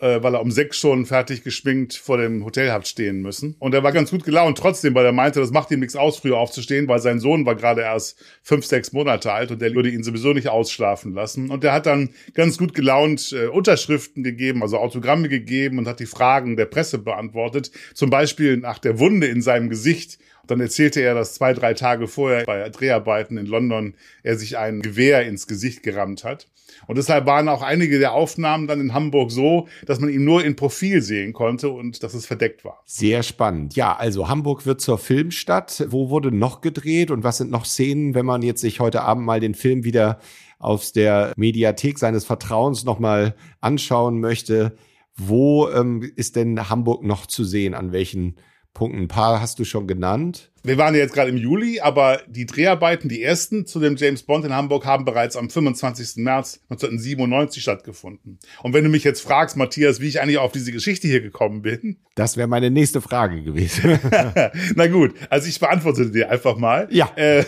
äh, 0.00 0.22
weil 0.22 0.34
er 0.34 0.40
um 0.40 0.50
sechs 0.50 0.78
schon 0.78 1.06
fertig 1.06 1.44
geschminkt 1.44 1.94
vor 1.94 2.18
dem 2.18 2.44
Hotel 2.44 2.72
hat 2.72 2.88
stehen 2.88 3.20
müssen. 3.20 3.56
Und 3.58 3.74
er 3.74 3.82
war 3.82 3.92
ganz 3.92 4.10
gut 4.10 4.24
gelaunt 4.24 4.58
trotzdem, 4.58 4.94
weil 4.94 5.04
er 5.04 5.12
meinte, 5.12 5.40
das 5.40 5.50
macht 5.50 5.70
ihm 5.70 5.80
nichts 5.80 5.96
aus, 5.96 6.18
früher 6.18 6.38
aufzustehen, 6.38 6.88
weil 6.88 6.98
sein 6.98 7.20
Sohn 7.20 7.46
war 7.46 7.54
gerade 7.54 7.82
erst 7.82 8.22
fünf, 8.42 8.64
sechs 8.64 8.92
Monate 8.92 9.32
alt 9.32 9.50
und 9.50 9.60
der 9.60 9.74
würde 9.74 9.90
ihn 9.90 10.02
sowieso 10.02 10.32
nicht 10.32 10.48
ausschlafen 10.48 11.12
lassen. 11.12 11.50
Und 11.50 11.62
er 11.64 11.72
hat 11.72 11.86
dann 11.86 12.10
ganz 12.34 12.58
gut 12.58 12.74
gelaunt 12.74 13.32
äh, 13.32 13.46
Unterschriften 13.46 14.22
gegeben, 14.22 14.62
also 14.62 14.78
Autogramme 14.78 15.28
gegeben 15.28 15.78
und 15.78 15.86
hat 15.86 16.00
die 16.00 16.06
Fragen 16.06 16.56
der 16.56 16.66
Presse 16.66 16.98
beantwortet. 16.98 17.70
Zum 17.94 18.10
Beispiel 18.10 18.56
nach 18.56 18.78
der 18.78 18.98
Wunde 18.98 19.26
in 19.26 19.42
seinem 19.42 19.68
Gesicht 19.68 20.18
dann 20.46 20.60
erzählte 20.60 21.00
er, 21.00 21.14
dass 21.14 21.34
zwei, 21.34 21.52
drei 21.52 21.74
Tage 21.74 22.08
vorher 22.08 22.44
bei 22.44 22.68
Dreharbeiten 22.68 23.38
in 23.38 23.46
London 23.46 23.94
er 24.22 24.36
sich 24.36 24.58
ein 24.58 24.82
Gewehr 24.82 25.26
ins 25.26 25.46
Gesicht 25.46 25.82
gerammt 25.82 26.24
hat. 26.24 26.48
Und 26.86 26.98
deshalb 26.98 27.26
waren 27.26 27.48
auch 27.48 27.62
einige 27.62 27.98
der 27.98 28.12
Aufnahmen 28.12 28.66
dann 28.66 28.80
in 28.80 28.94
Hamburg 28.94 29.30
so, 29.30 29.68
dass 29.86 30.00
man 30.00 30.10
ihn 30.10 30.24
nur 30.24 30.44
in 30.44 30.56
Profil 30.56 31.02
sehen 31.02 31.32
konnte 31.32 31.70
und 31.70 32.02
dass 32.02 32.14
es 32.14 32.26
verdeckt 32.26 32.64
war. 32.64 32.82
Sehr 32.86 33.22
spannend. 33.22 33.76
Ja, 33.76 33.94
also 33.94 34.28
Hamburg 34.28 34.66
wird 34.66 34.80
zur 34.80 34.98
Filmstadt. 34.98 35.84
Wo 35.88 36.10
wurde 36.10 36.32
noch 36.32 36.60
gedreht 36.60 37.10
und 37.10 37.24
was 37.24 37.38
sind 37.38 37.50
noch 37.50 37.64
Szenen, 37.64 38.14
wenn 38.14 38.26
man 38.26 38.42
jetzt 38.42 38.60
sich 38.60 38.80
heute 38.80 39.02
Abend 39.02 39.24
mal 39.24 39.40
den 39.40 39.54
Film 39.54 39.84
wieder 39.84 40.18
aus 40.58 40.92
der 40.92 41.32
Mediathek 41.36 41.98
seines 41.98 42.24
Vertrauens 42.24 42.84
nochmal 42.84 43.34
anschauen 43.60 44.20
möchte? 44.20 44.76
Wo 45.14 45.68
ähm, 45.68 46.10
ist 46.16 46.36
denn 46.36 46.70
Hamburg 46.70 47.04
noch 47.04 47.26
zu 47.26 47.44
sehen? 47.44 47.74
An 47.74 47.92
welchen 47.92 48.36
Punkten? 48.74 49.02
Ein 49.02 49.08
paar 49.08 49.40
hast 49.40 49.58
du 49.58 49.64
schon 49.64 49.86
genannt 49.86 50.52
wir 50.64 50.78
waren 50.78 50.94
ja 50.94 51.00
jetzt 51.00 51.14
gerade 51.14 51.30
im 51.30 51.36
Juli, 51.36 51.80
aber 51.80 52.20
die 52.28 52.46
Dreharbeiten, 52.46 53.08
die 53.08 53.22
ersten 53.22 53.66
zu 53.66 53.80
dem 53.80 53.96
James 53.96 54.22
Bond 54.22 54.44
in 54.44 54.54
Hamburg, 54.54 54.86
haben 54.86 55.04
bereits 55.04 55.36
am 55.36 55.50
25. 55.50 56.22
März 56.22 56.60
1997 56.70 57.62
stattgefunden. 57.62 58.38
Und 58.62 58.72
wenn 58.72 58.84
du 58.84 58.90
mich 58.90 59.02
jetzt 59.02 59.22
fragst, 59.22 59.56
Matthias, 59.56 60.00
wie 60.00 60.06
ich 60.06 60.20
eigentlich 60.20 60.38
auf 60.38 60.52
diese 60.52 60.70
Geschichte 60.70 61.08
hier 61.08 61.20
gekommen 61.20 61.62
bin. 61.62 61.98
Das 62.14 62.36
wäre 62.36 62.46
meine 62.46 62.70
nächste 62.70 63.00
Frage 63.00 63.42
gewesen. 63.42 63.98
Na 64.76 64.86
gut, 64.86 65.14
also 65.30 65.48
ich 65.48 65.58
beantworte 65.58 66.10
dir 66.10 66.30
einfach 66.30 66.56
mal. 66.56 66.86
Ja. 66.90 67.10
Äh, 67.16 67.44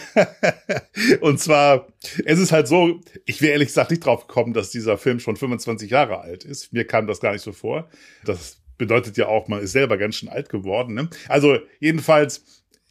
und 1.20 1.38
zwar, 1.38 1.86
es 2.24 2.40
ist 2.40 2.50
halt 2.50 2.66
so, 2.66 3.00
ich 3.26 3.40
wäre 3.40 3.52
ehrlich 3.52 3.68
gesagt 3.68 3.90
nicht 3.92 4.04
drauf 4.04 4.26
gekommen, 4.26 4.54
dass 4.54 4.70
dieser 4.70 4.98
Film 4.98 5.20
schon 5.20 5.36
25 5.36 5.90
Jahre 5.90 6.20
alt 6.20 6.44
ist. 6.44 6.72
Mir 6.72 6.84
kam 6.84 7.06
das 7.06 7.20
gar 7.20 7.32
nicht 7.32 7.42
so 7.42 7.52
vor. 7.52 7.88
Das 8.24 8.63
bedeutet 8.78 9.16
ja 9.16 9.26
auch, 9.26 9.48
man 9.48 9.60
ist 9.60 9.72
selber 9.72 9.96
ganz 9.96 10.16
schön 10.16 10.28
alt 10.28 10.48
geworden. 10.48 10.94
Ne? 10.94 11.08
Also 11.28 11.58
jedenfalls, 11.80 12.44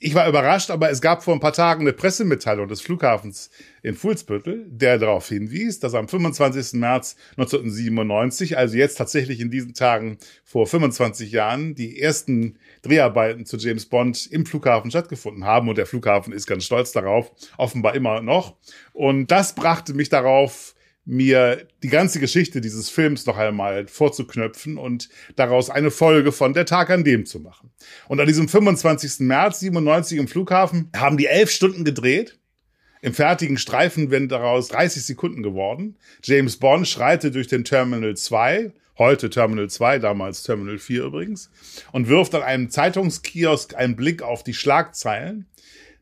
ich 0.05 0.15
war 0.15 0.27
überrascht, 0.27 0.69
aber 0.69 0.89
es 0.89 0.99
gab 0.99 1.23
vor 1.23 1.33
ein 1.33 1.39
paar 1.39 1.53
Tagen 1.53 1.81
eine 1.81 1.93
Pressemitteilung 1.93 2.67
des 2.67 2.81
Flughafens 2.81 3.49
in 3.83 3.95
Fuhlsbüttel, 3.95 4.65
der 4.67 4.97
darauf 4.97 5.29
hinwies, 5.29 5.79
dass 5.79 5.93
am 5.93 6.09
25. 6.09 6.73
März 6.73 7.15
1997, 7.37 8.57
also 8.57 8.75
jetzt 8.75 8.97
tatsächlich 8.97 9.39
in 9.39 9.49
diesen 9.49 9.73
Tagen 9.73 10.17
vor 10.43 10.67
25 10.67 11.31
Jahren, 11.31 11.73
die 11.73 12.01
ersten 12.01 12.57
Dreharbeiten 12.81 13.45
zu 13.45 13.55
James 13.55 13.85
Bond 13.85 14.27
im 14.29 14.45
Flughafen 14.45 14.91
stattgefunden 14.91 15.45
haben. 15.45 15.69
Und 15.69 15.77
der 15.77 15.85
Flughafen 15.85 16.33
ist 16.33 16.47
ganz 16.47 16.65
stolz 16.65 16.91
darauf, 16.91 17.31
offenbar 17.57 17.95
immer 17.95 18.21
noch. 18.21 18.57
Und 18.91 19.31
das 19.31 19.55
brachte 19.55 19.93
mich 19.93 20.09
darauf, 20.09 20.75
mir 21.05 21.67
die 21.81 21.89
ganze 21.89 22.19
Geschichte 22.19 22.61
dieses 22.61 22.89
Films 22.89 23.25
noch 23.25 23.37
einmal 23.37 23.87
vorzuknöpfen 23.87 24.77
und 24.77 25.09
daraus 25.35 25.69
eine 25.69 25.91
Folge 25.91 26.31
von 26.31 26.53
Der 26.53 26.65
Tag 26.65 26.89
an 26.89 27.03
dem 27.03 27.25
zu 27.25 27.39
machen. 27.39 27.71
Und 28.07 28.19
an 28.19 28.27
diesem 28.27 28.47
25. 28.47 29.19
März 29.19 29.59
97 29.59 30.17
im 30.17 30.27
Flughafen 30.27 30.89
haben 30.95 31.17
die 31.17 31.25
elf 31.25 31.51
Stunden 31.51 31.83
gedreht. 31.83 32.39
Im 33.01 33.13
fertigen 33.13 33.57
Streifen 33.57 34.11
werden 34.11 34.29
daraus 34.29 34.69
30 34.69 35.03
Sekunden 35.03 35.43
geworden. 35.43 35.97
James 36.23 36.55
Bond 36.55 36.87
schreitet 36.87 37.35
durch 37.35 37.47
den 37.47 37.65
Terminal 37.65 38.15
2, 38.15 38.71
heute 38.97 39.29
Terminal 39.29 39.69
2, 39.69 39.99
damals 39.99 40.43
Terminal 40.43 40.77
4 40.77 41.03
übrigens, 41.03 41.51
und 41.91 42.07
wirft 42.07 42.33
an 42.33 42.43
einem 42.43 42.69
Zeitungskiosk 42.69 43.75
einen 43.75 43.97
Blick 43.97 44.21
auf 44.21 44.43
die 44.43 44.53
Schlagzeilen 44.53 45.47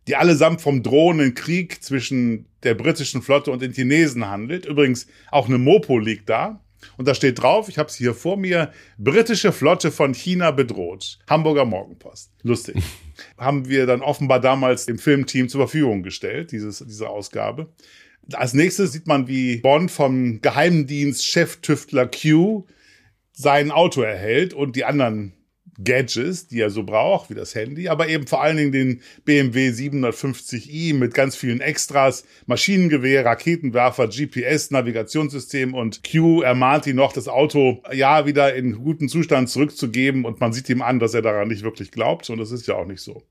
die 0.07 0.15
allesamt 0.15 0.61
vom 0.61 0.83
drohenden 0.83 1.33
Krieg 1.33 1.83
zwischen 1.83 2.45
der 2.63 2.73
britischen 2.75 3.21
Flotte 3.21 3.51
und 3.51 3.61
den 3.61 3.73
Chinesen 3.73 4.27
handelt. 4.27 4.65
Übrigens, 4.65 5.07
auch 5.29 5.47
eine 5.47 5.57
Mopo 5.57 5.99
liegt 5.99 6.29
da. 6.29 6.61
Und 6.97 7.07
da 7.07 7.13
steht 7.13 7.41
drauf, 7.41 7.69
ich 7.69 7.77
habe 7.77 7.89
es 7.89 7.95
hier 7.95 8.13
vor 8.13 8.37
mir, 8.37 8.71
britische 8.97 9.51
Flotte 9.51 9.91
von 9.91 10.13
China 10.13 10.51
bedroht. 10.51 11.19
Hamburger 11.29 11.65
Morgenpost. 11.65 12.31
Lustig. 12.41 12.77
Haben 13.37 13.69
wir 13.69 13.85
dann 13.85 14.01
offenbar 14.01 14.39
damals 14.39 14.87
dem 14.87 14.97
Filmteam 14.97 15.47
zur 15.47 15.61
Verfügung 15.61 16.01
gestellt, 16.01 16.51
dieses, 16.51 16.79
diese 16.79 17.09
Ausgabe. 17.09 17.71
Als 18.33 18.53
nächstes 18.53 18.93
sieht 18.93 19.07
man, 19.07 19.27
wie 19.27 19.57
Bond 19.57 19.91
vom 19.91 20.41
Geheimdienst-Cheftüftler 20.41 22.07
Q 22.07 22.65
sein 23.33 23.71
Auto 23.71 24.01
erhält 24.01 24.53
und 24.53 24.75
die 24.75 24.85
anderen 24.85 25.33
Gadgets, 25.83 26.47
die 26.47 26.59
er 26.59 26.69
so 26.69 26.83
braucht, 26.83 27.29
wie 27.29 27.35
das 27.35 27.55
Handy, 27.55 27.89
aber 27.89 28.07
eben 28.07 28.27
vor 28.27 28.41
allen 28.41 28.57
Dingen 28.57 28.71
den 28.71 29.01
BMW 29.25 29.69
750i 29.69 30.95
mit 30.95 31.13
ganz 31.13 31.35
vielen 31.35 31.61
Extras, 31.61 32.25
Maschinengewehr, 32.45 33.25
Raketenwerfer, 33.25 34.07
GPS, 34.07 34.71
Navigationssystem 34.71 35.73
und 35.73 36.01
Q 36.09 36.41
ermahnt 36.41 36.87
ihn 36.87 36.95
noch, 36.95 37.13
das 37.13 37.27
Auto 37.27 37.81
ja 37.91 38.25
wieder 38.25 38.53
in 38.53 38.83
guten 38.83 39.09
Zustand 39.09 39.49
zurückzugeben 39.49 40.25
und 40.25 40.39
man 40.39 40.53
sieht 40.53 40.69
ihm 40.69 40.81
an, 40.81 40.99
dass 40.99 41.13
er 41.13 41.21
daran 41.21 41.47
nicht 41.47 41.63
wirklich 41.63 41.91
glaubt 41.91 42.29
und 42.29 42.37
das 42.37 42.51
ist 42.51 42.67
ja 42.67 42.75
auch 42.75 42.85
nicht 42.85 43.01
so. 43.01 43.23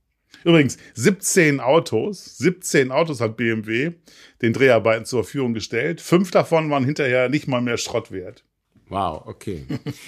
Übrigens, 0.45 0.78
17 0.95 1.61
Autos, 1.61 2.38
17 2.38 2.90
Autos 2.90 3.21
hat 3.21 3.37
BMW 3.37 3.92
den 4.40 4.52
Dreharbeiten 4.52 5.04
zur 5.04 5.25
Verfügung 5.25 5.52
gestellt. 5.52 6.00
Fünf 6.00 6.30
davon 6.30 6.71
waren 6.71 6.85
hinterher 6.85 7.28
nicht 7.28 7.47
mal 7.47 7.61
mehr 7.61 7.76
Schrott 7.76 8.11
wert. 8.11 8.45
Wow, 8.90 9.23
okay. 9.26 9.66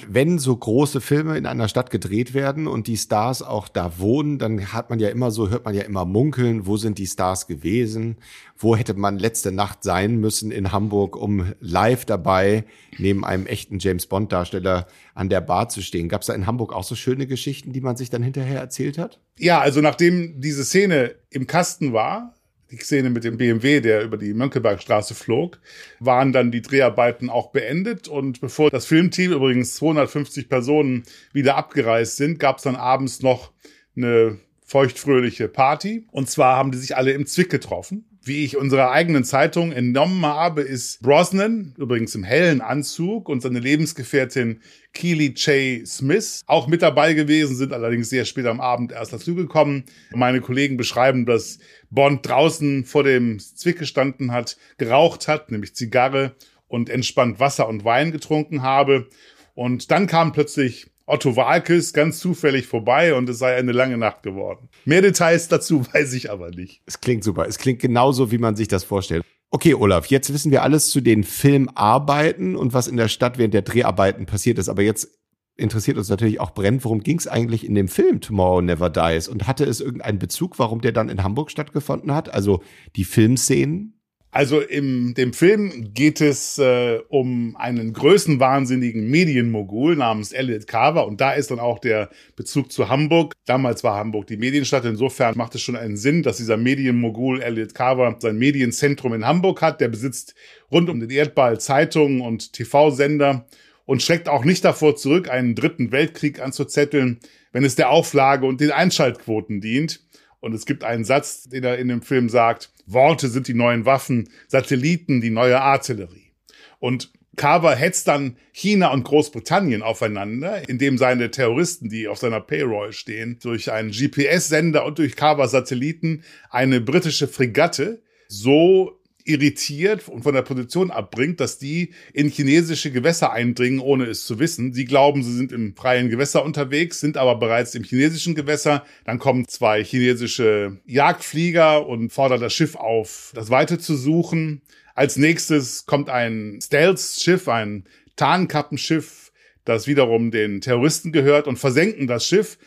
Wenn 0.09 0.41
so 0.41 0.57
große 0.57 1.01
Filme 1.01 1.39
in 1.39 1.47
einer 1.47 1.69
Stadt 1.69 1.91
gedreht 1.91 2.35
werden 2.35 2.67
und 2.67 2.89
die 2.89 2.97
Stars 2.97 3.41
auch 3.41 3.69
da 3.69 4.01
wohnen, 4.01 4.39
dann 4.41 4.73
hat 4.73 4.91
man 4.91 4.99
ja 4.99 5.09
immer 5.09 5.31
so, 5.31 5.51
hört 5.51 5.65
man 5.65 5.75
ja 5.75 5.83
immer 5.83 6.05
munkeln, 6.05 6.67
wo 6.67 6.77
sind 6.77 6.99
die 6.99 7.07
Stars 7.07 7.47
gewesen? 7.47 8.17
Wo 8.59 8.77
hätte 8.77 8.95
man 8.95 9.21
letzte 9.21 9.53
Nacht 9.53 9.85
sein 9.85 10.17
müssen 10.17 10.51
in 10.51 10.73
Hamburg, 10.73 11.15
um 11.15 11.53
live 11.61 12.05
dabei 12.05 12.65
neben 12.99 13.25
einem 13.25 13.47
echten 13.47 13.79
James 13.79 14.07
Bond 14.07 14.33
Darsteller 14.33 14.89
an 15.15 15.29
der 15.29 15.43
Bar 15.43 15.69
zu 15.69 15.81
stehen? 15.81 16.09
Gab 16.09 16.23
es 16.23 16.27
da 16.27 16.35
in 16.35 16.49
Hamburg 16.49 16.73
auch 16.73 16.85
so 16.85 16.97
schöne 16.97 17.29
Geschichten, 17.29 17.73
die 17.73 17.81
man 17.81 17.97
sich 17.97 18.11
dann 18.11 18.25
hinterher 18.25 18.59
erzählt 18.59 18.99
hat? 18.99 19.21
Ja, 19.39 19.61
also 19.61 19.81
nachdem 19.81 20.41
diese 20.41 20.65
Szene 20.65 21.15
im 21.31 21.47
Kasten 21.47 21.93
war, 21.93 22.35
die 22.73 22.79
Szene 22.79 23.11
mit 23.11 23.25
dem 23.25 23.37
BMW, 23.37 23.81
der 23.81 24.03
über 24.03 24.17
die 24.17 24.33
Mönckebergstraße 24.33 25.15
flog, 25.15 25.61
waren 26.01 26.33
dann 26.33 26.51
die 26.51 26.63
Dreharbeiten 26.63 27.29
auch 27.29 27.53
beendet. 27.53 28.09
Und 28.09 28.41
bevor 28.41 28.71
das 28.71 28.87
Filmteam, 28.87 29.33
übrigens 29.33 29.75
250 29.77 30.49
Personen, 30.49 31.05
wieder 31.33 31.57
abgereist 31.57 32.17
sind, 32.17 32.39
gab 32.39 32.57
es 32.57 32.65
dann 32.65 32.77
abends 32.77 33.23
noch 33.23 33.53
eine 33.95 34.39
feuchtfröhliche 34.65 35.49
Party. 35.49 36.07
Und 36.11 36.31
zwar 36.31 36.57
haben 36.57 36.73
die 36.73 36.79
sich 36.79 36.97
alle 36.97 37.13
im 37.13 37.27
Zwick 37.27 37.51
getroffen. 37.51 38.07
Wie 38.25 38.45
ich 38.45 38.57
unserer 38.57 38.93
eigenen 38.93 39.25
Zeitung 39.25 39.73
entnommen 39.73 40.25
habe, 40.25 40.63
ist 40.63 41.03
Brosnan, 41.03 41.75
übrigens 41.77 42.15
im 42.15 42.23
hellen 42.23 42.61
Anzug, 42.61 43.29
und 43.29 43.43
seine 43.43 43.59
Lebensgefährtin 43.59 44.61
Keely 44.93 45.35
J. 45.35 45.85
Smith 45.89 46.43
auch 46.47 46.69
mit 46.69 46.83
dabei 46.83 47.15
gewesen, 47.15 47.57
sind 47.57 47.73
allerdings 47.73 48.11
sehr 48.11 48.25
spät 48.25 48.47
am 48.47 48.61
Abend 48.61 48.93
erst 48.93 49.13
dazugekommen. 49.13 49.83
Meine 50.15 50.41
Kollegen 50.41 50.77
beschreiben, 50.77 51.27
dass 51.27 51.59
Bond 51.91 52.25
draußen 52.25 52.85
vor 52.85 53.03
dem 53.03 53.41
Zwick 53.41 53.81
gestanden 53.81 54.31
hat, 54.31 54.57
geraucht 54.79 55.27
hat, 55.27 55.51
nämlich 55.51 55.75
Zigarre 55.75 56.37
und 56.69 56.91
entspannt 56.91 57.41
Wasser 57.41 57.67
und 57.69 57.85
Wein 57.85 58.13
getrunken 58.13 58.63
habe. 58.63 59.09
Und 59.55 59.91
dann 59.91 60.07
kam 60.07 60.31
plötzlich 60.31 60.92
Otto 61.13 61.37
Walkes 61.37 61.93
ganz 61.93 62.21
zufällig 62.21 62.67
vorbei 62.67 63.15
und 63.15 63.29
es 63.29 63.39
sei 63.39 63.55
eine 63.55 63.73
lange 63.73 63.99
Nacht 63.99 64.23
geworden. 64.23 64.71
Mehr 64.87 65.03
Details 65.03 65.47
dazu 65.47 65.85
weiß 65.93 66.15
ich 66.15 66.31
aber 66.31 66.51
nicht. 66.51 66.81
Es 66.87 67.03
klingt 67.03 67.23
super. 67.23 67.47
Es 67.47 67.59
klingt 67.59 67.81
genauso, 67.81 68.33
wie 68.33 68.39
man 68.39 68.57
sich 68.57 68.67
das 68.67 68.83
vorstellt. 68.83 69.23
Okay, 69.51 69.75
Olaf, 69.75 70.07
jetzt 70.07 70.33
wissen 70.33 70.51
wir 70.51 70.63
alles 70.63 70.89
zu 70.89 71.03
den 71.03 71.23
Filmarbeiten 71.23 72.57
und 72.57 72.73
was 72.73 72.89
in 72.89 72.97
der 72.97 73.09
Stadt 73.09 73.37
während 73.37 73.53
der 73.53 73.61
Dreharbeiten 73.61 74.25
passiert 74.25 74.59
ist. 74.59 74.71
Aber 74.71 74.81
jetzt 74.81 75.07
interessiert 75.55 75.99
uns 75.99 76.09
natürlich 76.09 76.41
auch 76.41 76.53
brennend, 76.55 76.83
worum 76.83 77.03
ging 77.03 77.19
es 77.19 77.29
eigentlich 77.29 77.67
in 77.67 77.75
dem 77.75 77.89
Film 77.89 78.23
Tomorrow 78.23 78.63
Never 78.63 78.89
Dies? 78.89 79.29
Und 79.29 79.47
hatte 79.47 79.67
es 79.67 79.83
irgendeinen 79.83 80.19
Bezug, 80.19 80.59
warum 80.59 80.81
der 80.81 80.93
dann 80.93 81.11
in 81.11 81.23
Hamburg 81.23 81.51
stattgefunden 81.51 82.15
hat? 82.15 82.33
Also 82.33 82.63
die 82.97 83.05
Filmszenen? 83.05 84.02
Also 84.35 84.63
im 84.63 85.13
dem 85.13 85.35
Film 85.35 85.93
geht 85.93 86.23
es 86.23 86.57
äh, 86.57 87.01
um 87.11 87.55
einen 87.57 87.93
größenwahnsinnigen 87.93 89.07
Medienmogul 89.11 89.95
namens 89.95 90.33
Elliot 90.33 90.67
Carver 90.67 91.07
und 91.07 91.21
da 91.21 91.33
ist 91.33 91.51
dann 91.51 91.61
auch 91.61 91.79
der 91.79 92.09
Bezug 92.35 92.73
zu 92.73 92.89
Hamburg. 92.89 93.35
Damals 93.45 93.85
war 93.85 93.99
Hamburg 93.99 94.29
die 94.29 94.39
Medienstadt, 94.39 94.87
insofern 94.87 95.37
macht 95.37 95.55
es 95.55 95.61
schon 95.61 95.77
einen 95.77 95.99
Sinn, 95.99 96.23
dass 96.23 96.39
dieser 96.39 96.57
Medienmogul 96.57 97.43
Elliot 97.43 97.75
Carver 97.75 98.17
sein 98.21 98.39
Medienzentrum 98.39 99.13
in 99.13 99.27
Hamburg 99.27 99.61
hat. 99.61 99.83
Der 99.83 99.89
besitzt 99.89 100.35
rund 100.71 100.89
um 100.89 100.99
den 100.99 101.11
Erdball 101.11 101.61
Zeitungen 101.61 102.23
und 102.23 102.55
TV-Sender 102.55 103.45
und 103.85 104.03
schreckt 104.03 104.31
auch 104.31 104.47
nicht 104.47 104.65
davor 104.65 104.97
zurück, 104.97 105.29
einen 105.29 105.55
dritten 105.55 105.93
Weltkrieg 105.93 106.41
anzuzetteln, 106.41 107.21
wenn 107.53 107.65
es 107.65 107.75
der 107.75 107.91
Auflage 107.91 108.47
und 108.47 108.63
den 108.63 108.71
Einschaltquoten 108.71 109.61
dient. 109.61 110.01
Und 110.43 110.55
es 110.55 110.67
gibt 110.67 110.83
einen 110.83 111.05
Satz, 111.05 111.45
den 111.45 111.63
er 111.63 111.79
in 111.79 111.87
dem 111.87 112.03
Film 112.03 112.29
sagt, 112.29 112.73
Worte 112.85 113.29
sind 113.29 113.47
die 113.47 113.55
neuen 113.55 113.87
Waffen, 113.87 114.29
Satelliten 114.49 115.21
die 115.21 115.31
neue 115.31 115.61
Artillerie. 115.61 116.33
Und 116.81 117.13
Carver 117.37 117.77
hetzt 117.77 118.09
dann 118.09 118.37
China 118.51 118.93
und 118.93 119.05
Großbritannien 119.05 119.83
aufeinander, 119.83 120.69
indem 120.69 120.99
seine 120.99 121.31
Terroristen, 121.31 121.89
die 121.89 122.09
auf 122.09 122.19
seiner 122.19 122.41
Payroll 122.41 122.93
stehen, 122.93 123.39
durch 123.41 123.71
einen 123.71 123.93
GPS-Sender 123.93 124.85
und 124.85 124.99
durch 124.99 125.15
Carver-Satelliten 125.15 126.25
eine 126.51 126.81
britische 126.81 127.29
Fregatte 127.29 128.03
so 128.27 129.01
irritiert 129.25 130.09
und 130.09 130.23
von 130.23 130.35
der 130.35 130.43
Position 130.43 130.91
abbringt, 130.91 131.41
dass 131.41 131.59
die 131.59 131.93
in 132.13 132.29
chinesische 132.29 132.91
Gewässer 132.91 133.33
eindringen, 133.33 133.81
ohne 133.81 134.05
es 134.05 134.27
zu 134.27 134.39
wissen. 134.39 134.73
Sie 134.73 134.85
glauben, 134.85 135.23
sie 135.23 135.35
sind 135.35 135.53
im 135.53 135.75
freien 135.75 136.09
Gewässer 136.09 136.45
unterwegs, 136.45 137.01
sind 137.01 137.17
aber 137.17 137.37
bereits 137.37 137.75
im 137.75 137.85
chinesischen 137.85 138.35
Gewässer. 138.35 138.85
Dann 139.05 139.19
kommen 139.19 139.49
zwei 139.49 139.85
chinesische 139.85 140.79
Jagdflieger 140.87 141.87
und 141.87 142.11
fordern 142.11 142.41
das 142.41 142.53
Schiff 142.53 142.77
auf, 142.77 143.33
das 143.35 143.51
Weite 143.51 143.79
zu 143.79 143.97
suchen. 143.97 144.63
Als 144.95 145.17
nächstes 145.17 145.87
kommt 145.87 146.11
ein 146.11 146.59
Stealth-Schiff, 146.63 147.49
ein 147.49 147.85
Tarnkappenschiff, 148.17 149.33
das 149.65 149.87
wiederum 149.87 150.31
den 150.31 150.61
Terroristen 150.61 151.13
gehört 151.13 151.47
und 151.47 151.59
versenken 151.59 152.07
das 152.07 152.27
Schiff 152.27 152.59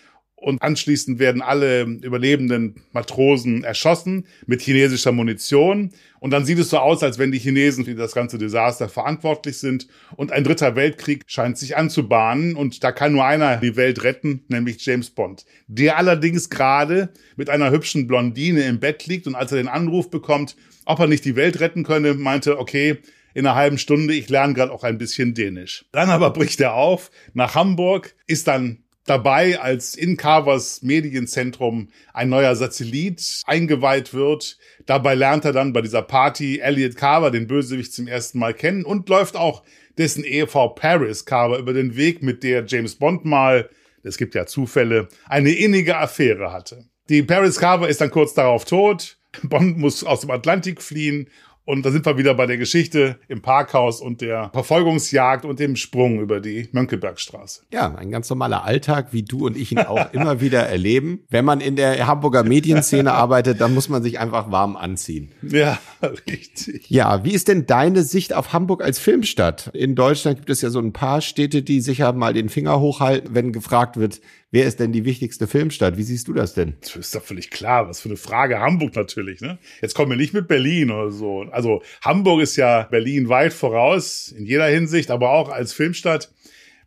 und 0.45 0.61
anschließend 0.61 1.17
werden 1.17 1.41
alle 1.41 1.81
überlebenden 1.81 2.75
Matrosen 2.91 3.63
erschossen 3.63 4.27
mit 4.45 4.61
chinesischer 4.61 5.11
Munition. 5.11 5.89
Und 6.19 6.29
dann 6.29 6.45
sieht 6.45 6.59
es 6.59 6.69
so 6.69 6.77
aus, 6.77 7.01
als 7.01 7.17
wenn 7.17 7.31
die 7.31 7.39
Chinesen 7.39 7.83
für 7.83 7.95
das 7.95 8.13
ganze 8.13 8.37
Desaster 8.37 8.87
verantwortlich 8.87 9.57
sind. 9.57 9.87
Und 10.15 10.31
ein 10.31 10.43
dritter 10.43 10.75
Weltkrieg 10.75 11.23
scheint 11.25 11.57
sich 11.57 11.77
anzubahnen. 11.77 12.55
Und 12.55 12.83
da 12.83 12.91
kann 12.91 13.13
nur 13.13 13.25
einer 13.25 13.57
die 13.57 13.75
Welt 13.75 14.03
retten, 14.03 14.43
nämlich 14.47 14.85
James 14.85 15.09
Bond. 15.09 15.45
Der 15.65 15.97
allerdings 15.97 16.51
gerade 16.51 17.09
mit 17.35 17.49
einer 17.49 17.71
hübschen 17.71 18.05
Blondine 18.05 18.65
im 18.65 18.79
Bett 18.79 19.07
liegt. 19.07 19.25
Und 19.25 19.33
als 19.33 19.51
er 19.51 19.57
den 19.57 19.67
Anruf 19.67 20.11
bekommt, 20.11 20.55
ob 20.85 20.99
er 20.99 21.07
nicht 21.07 21.25
die 21.25 21.35
Welt 21.35 21.59
retten 21.59 21.83
könne, 21.83 22.13
meinte, 22.13 22.59
okay, 22.59 22.99
in 23.33 23.47
einer 23.47 23.55
halben 23.55 23.79
Stunde, 23.79 24.13
ich 24.13 24.29
lerne 24.29 24.53
gerade 24.53 24.71
auch 24.71 24.83
ein 24.83 24.99
bisschen 24.99 25.33
Dänisch. 25.33 25.85
Dann 25.91 26.11
aber 26.11 26.29
bricht 26.29 26.61
er 26.61 26.75
auf 26.75 27.09
nach 27.33 27.55
Hamburg, 27.55 28.15
ist 28.27 28.47
dann 28.47 28.84
dabei, 29.05 29.59
als 29.59 29.95
in 29.95 30.17
Carvers 30.17 30.81
Medienzentrum 30.81 31.89
ein 32.13 32.29
neuer 32.29 32.55
Satellit 32.55 33.41
eingeweiht 33.45 34.13
wird. 34.13 34.57
Dabei 34.85 35.15
lernt 35.15 35.45
er 35.45 35.53
dann 35.53 35.73
bei 35.73 35.81
dieser 35.81 36.01
Party 36.01 36.59
Elliot 36.59 36.95
Carver, 36.95 37.31
den 37.31 37.47
Bösewicht, 37.47 37.93
zum 37.93 38.07
ersten 38.07 38.39
Mal 38.39 38.53
kennen 38.53 38.83
und 38.83 39.07
läuft 39.09 39.35
auch 39.35 39.63
dessen 39.97 40.23
Ehefrau 40.23 40.69
Paris 40.69 41.25
Carver 41.25 41.57
über 41.57 41.73
den 41.73 41.95
Weg, 41.95 42.21
mit 42.21 42.43
der 42.43 42.65
James 42.65 42.95
Bond 42.95 43.23
mal, 43.25 43.69
es 44.03 44.17
gibt 44.17 44.35
ja 44.35 44.45
Zufälle, 44.45 45.07
eine 45.27 45.51
innige 45.51 45.97
Affäre 45.97 46.51
hatte. 46.51 46.85
Die 47.09 47.23
Paris 47.23 47.59
Carver 47.59 47.87
ist 47.87 48.01
dann 48.01 48.11
kurz 48.11 48.33
darauf 48.33 48.65
tot. 48.65 49.17
Bond 49.43 49.77
muss 49.77 50.03
aus 50.03 50.21
dem 50.21 50.31
Atlantik 50.31 50.81
fliehen 50.81 51.29
und 51.65 51.85
da 51.85 51.91
sind 51.91 52.05
wir 52.05 52.17
wieder 52.17 52.33
bei 52.35 52.45
der 52.45 52.57
Geschichte 52.57 53.17
im 53.27 53.41
Parkhaus 53.41 53.99
und 53.99 54.21
der 54.21 54.51
Verfolgungsjagd 54.53 55.45
und 55.45 55.59
dem 55.59 55.75
Sprung 55.75 56.19
über 56.19 56.39
die 56.39 56.69
Mönckebergstraße. 56.71 57.63
Ja, 57.73 57.93
ein 57.95 58.11
ganz 58.11 58.29
normaler 58.29 58.63
Alltag, 58.63 59.07
wie 59.11 59.23
du 59.23 59.45
und 59.45 59.57
ich 59.57 59.71
ihn 59.71 59.79
auch 59.79 60.13
immer 60.13 60.41
wieder 60.41 60.61
erleben. 60.61 61.23
Wenn 61.29 61.43
man 61.43 61.61
in 61.61 61.75
der 61.75 62.05
Hamburger 62.05 62.43
Medienszene 62.43 63.11
arbeitet, 63.11 63.61
dann 63.61 63.73
muss 63.73 63.89
man 63.89 64.03
sich 64.03 64.19
einfach 64.19 64.51
warm 64.51 64.75
anziehen. 64.75 65.31
Ja, 65.41 65.79
richtig. 66.27 66.89
Ja, 66.89 67.23
wie 67.23 67.33
ist 67.33 67.47
denn 67.47 67.65
deine 67.65 68.03
Sicht 68.03 68.33
auf 68.33 68.53
Hamburg 68.53 68.83
als 68.83 68.99
Filmstadt? 68.99 69.71
In 69.73 69.95
Deutschland 69.95 70.37
gibt 70.37 70.49
es 70.51 70.61
ja 70.61 70.69
so 70.69 70.79
ein 70.79 70.93
paar 70.93 71.21
Städte, 71.21 71.63
die 71.63 71.81
sicher 71.81 72.13
mal 72.13 72.33
den 72.33 72.49
Finger 72.49 72.79
hochhalten, 72.79 73.33
wenn 73.33 73.51
gefragt 73.51 73.97
wird, 73.97 74.21
Wer 74.55 74.67
ist 74.67 74.79
denn 74.79 74.93
die 74.93 75.03
wichtigste 75.03 75.47
Filmstadt? 75.47 75.97
Wie 75.97 76.03
siehst 76.03 76.29
du 76.29 76.33
das 76.33 76.53
denn? 76.53 76.75
Das 76.79 76.95
ist 76.95 77.13
doch 77.13 77.21
völlig 77.21 77.49
klar. 77.51 77.89
Was 77.89 77.99
für 77.99 78.07
eine 78.07 78.15
Frage. 78.15 78.61
Hamburg 78.61 78.95
natürlich, 78.95 79.41
ne? 79.41 79.57
Jetzt 79.81 79.95
kommen 79.95 80.11
wir 80.11 80.15
nicht 80.15 80.33
mit 80.33 80.47
Berlin 80.47 80.91
oder 80.91 81.11
so. 81.11 81.41
Also 81.51 81.81
Hamburg 82.01 82.41
ist 82.41 82.55
ja 82.55 82.83
Berlin 82.83 83.27
weit 83.27 83.51
voraus 83.51 84.31
in 84.31 84.45
jeder 84.45 84.67
Hinsicht, 84.67 85.11
aber 85.11 85.31
auch 85.31 85.49
als 85.49 85.73
Filmstadt. 85.73 86.31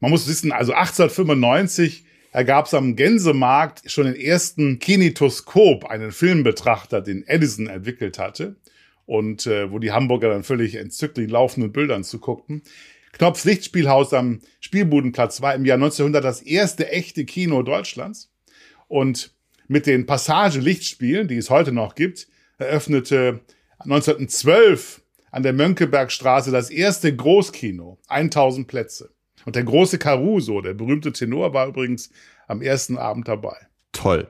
Man 0.00 0.10
muss 0.10 0.26
wissen, 0.26 0.50
also 0.50 0.72
1895 0.72 2.06
ergab 2.32 2.64
es 2.64 2.72
am 2.72 2.96
Gänsemarkt 2.96 3.90
schon 3.90 4.06
den 4.06 4.16
ersten 4.16 4.78
Kinetoskop, 4.78 5.84
einen 5.84 6.10
Filmbetrachter, 6.10 7.02
den 7.02 7.22
Edison 7.26 7.66
entwickelt 7.66 8.18
hatte 8.18 8.56
und 9.04 9.46
äh, 9.46 9.70
wo 9.70 9.78
die 9.78 9.92
Hamburger 9.92 10.30
dann 10.30 10.42
völlig 10.42 10.76
entzückt 10.76 11.18
den 11.18 11.28
laufenden 11.28 11.70
Bildern 11.70 12.02
zu 12.02 12.18
guckten. 12.18 12.62
Knopfs 13.12 13.44
Lichtspielhaus 13.44 14.12
am 14.12 14.40
Spielbudenplatz 14.60 15.40
war 15.40 15.54
im 15.54 15.64
Jahr 15.64 15.76
1900 15.76 16.22
das 16.22 16.42
erste 16.42 16.90
echte 16.90 17.24
Kino 17.24 17.62
Deutschlands. 17.62 18.30
Und 18.86 19.32
mit 19.66 19.86
den 19.86 20.06
Passage-Lichtspielen, 20.06 21.28
die 21.28 21.36
es 21.36 21.50
heute 21.50 21.72
noch 21.72 21.94
gibt, 21.94 22.28
eröffnete 22.58 23.40
1912 23.80 25.02
an 25.30 25.42
der 25.42 25.52
Mönckebergstraße 25.52 26.50
das 26.50 26.70
erste 26.70 27.14
Großkino, 27.14 27.98
1000 28.08 28.66
Plätze. 28.66 29.10
Und 29.44 29.56
der 29.56 29.64
große 29.64 29.98
Caruso, 29.98 30.60
der 30.60 30.74
berühmte 30.74 31.12
Tenor, 31.12 31.54
war 31.54 31.68
übrigens 31.68 32.10
am 32.46 32.62
ersten 32.62 32.98
Abend 32.98 33.28
dabei. 33.28 33.56
Toll. 33.92 34.28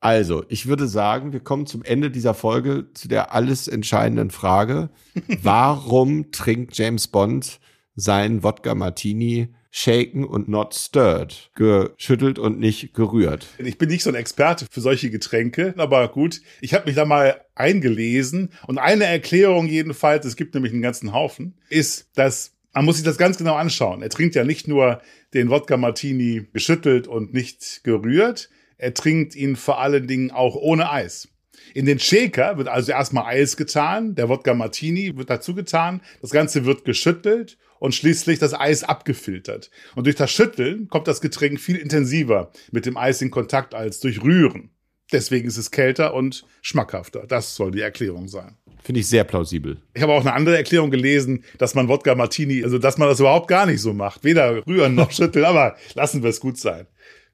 Also, 0.00 0.44
ich 0.48 0.66
würde 0.66 0.88
sagen, 0.88 1.32
wir 1.32 1.40
kommen 1.40 1.66
zum 1.66 1.82
Ende 1.82 2.10
dieser 2.10 2.32
Folge 2.32 2.86
zu 2.94 3.06
der 3.06 3.34
alles 3.34 3.68
entscheidenden 3.68 4.30
Frage. 4.30 4.88
Warum 5.42 6.32
trinkt 6.32 6.76
James 6.76 7.06
Bond 7.06 7.60
sein 7.94 8.42
Wodka 8.42 8.74
Martini 8.74 9.48
shaken 9.70 10.24
und 10.24 10.48
not 10.48 10.74
stirred, 10.74 11.50
geschüttelt 11.54 12.38
und 12.38 12.58
nicht 12.58 12.92
gerührt. 12.92 13.46
Ich 13.58 13.78
bin 13.78 13.88
nicht 13.88 14.02
so 14.02 14.10
ein 14.10 14.16
Experte 14.16 14.66
für 14.70 14.80
solche 14.80 15.10
Getränke, 15.10 15.74
aber 15.76 16.08
gut, 16.08 16.40
ich 16.60 16.74
habe 16.74 16.86
mich 16.86 16.96
da 16.96 17.04
mal 17.04 17.40
eingelesen 17.54 18.50
und 18.66 18.78
eine 18.78 19.04
Erklärung 19.04 19.68
jedenfalls, 19.68 20.26
es 20.26 20.36
gibt 20.36 20.54
nämlich 20.54 20.72
einen 20.72 20.82
ganzen 20.82 21.12
Haufen, 21.12 21.54
ist, 21.68 22.08
dass 22.16 22.56
man 22.72 22.84
muss 22.84 22.96
sich 22.96 23.04
das 23.04 23.18
ganz 23.18 23.36
genau 23.36 23.56
anschauen. 23.56 24.00
Er 24.00 24.10
trinkt 24.10 24.36
ja 24.36 24.44
nicht 24.44 24.68
nur 24.68 25.00
den 25.34 25.50
Wodka 25.50 25.76
Martini 25.76 26.46
geschüttelt 26.52 27.08
und 27.08 27.32
nicht 27.32 27.82
gerührt, 27.84 28.48
er 28.78 28.94
trinkt 28.94 29.34
ihn 29.34 29.56
vor 29.56 29.80
allen 29.80 30.06
Dingen 30.06 30.30
auch 30.30 30.56
ohne 30.56 30.90
Eis. 30.90 31.28
In 31.74 31.86
den 31.86 31.98
Shaker 31.98 32.56
wird 32.58 32.68
also 32.68 32.92
erstmal 32.92 33.26
Eis 33.26 33.56
getan, 33.56 34.14
der 34.14 34.28
Wodka 34.28 34.54
Martini 34.54 35.16
wird 35.16 35.30
dazu 35.30 35.54
getan, 35.54 36.00
das 36.20 36.30
Ganze 36.30 36.64
wird 36.64 36.84
geschüttelt 36.84 37.58
und 37.80 37.94
schließlich 37.94 38.38
das 38.38 38.54
Eis 38.54 38.84
abgefiltert. 38.84 39.70
Und 39.96 40.04
durch 40.06 40.14
das 40.14 40.30
Schütteln 40.30 40.86
kommt 40.88 41.08
das 41.08 41.20
Getränk 41.20 41.58
viel 41.58 41.76
intensiver 41.76 42.52
mit 42.70 42.86
dem 42.86 42.96
Eis 42.96 43.20
in 43.20 43.32
Kontakt 43.32 43.74
als 43.74 43.98
durch 43.98 44.22
Rühren. 44.22 44.70
Deswegen 45.12 45.48
ist 45.48 45.56
es 45.56 45.72
kälter 45.72 46.14
und 46.14 46.44
schmackhafter. 46.62 47.26
Das 47.26 47.56
soll 47.56 47.72
die 47.72 47.80
Erklärung 47.80 48.28
sein. 48.28 48.56
Finde 48.82 49.00
ich 49.00 49.08
sehr 49.08 49.24
plausibel. 49.24 49.78
Ich 49.94 50.02
habe 50.02 50.12
auch 50.12 50.20
eine 50.20 50.32
andere 50.32 50.56
Erklärung 50.56 50.90
gelesen, 50.90 51.42
dass 51.58 51.74
man 51.74 51.88
Wodka 51.88 52.14
Martini, 52.14 52.62
also 52.62 52.78
dass 52.78 52.96
man 52.96 53.08
das 53.08 53.18
überhaupt 53.18 53.48
gar 53.48 53.66
nicht 53.66 53.80
so 53.80 53.92
macht. 53.92 54.22
Weder 54.22 54.64
rühren 54.66 54.94
noch 54.94 55.10
schütteln, 55.10 55.44
aber 55.44 55.76
lassen 55.94 56.22
wir 56.22 56.30
es 56.30 56.38
gut 56.38 56.58
sein. 56.58 56.86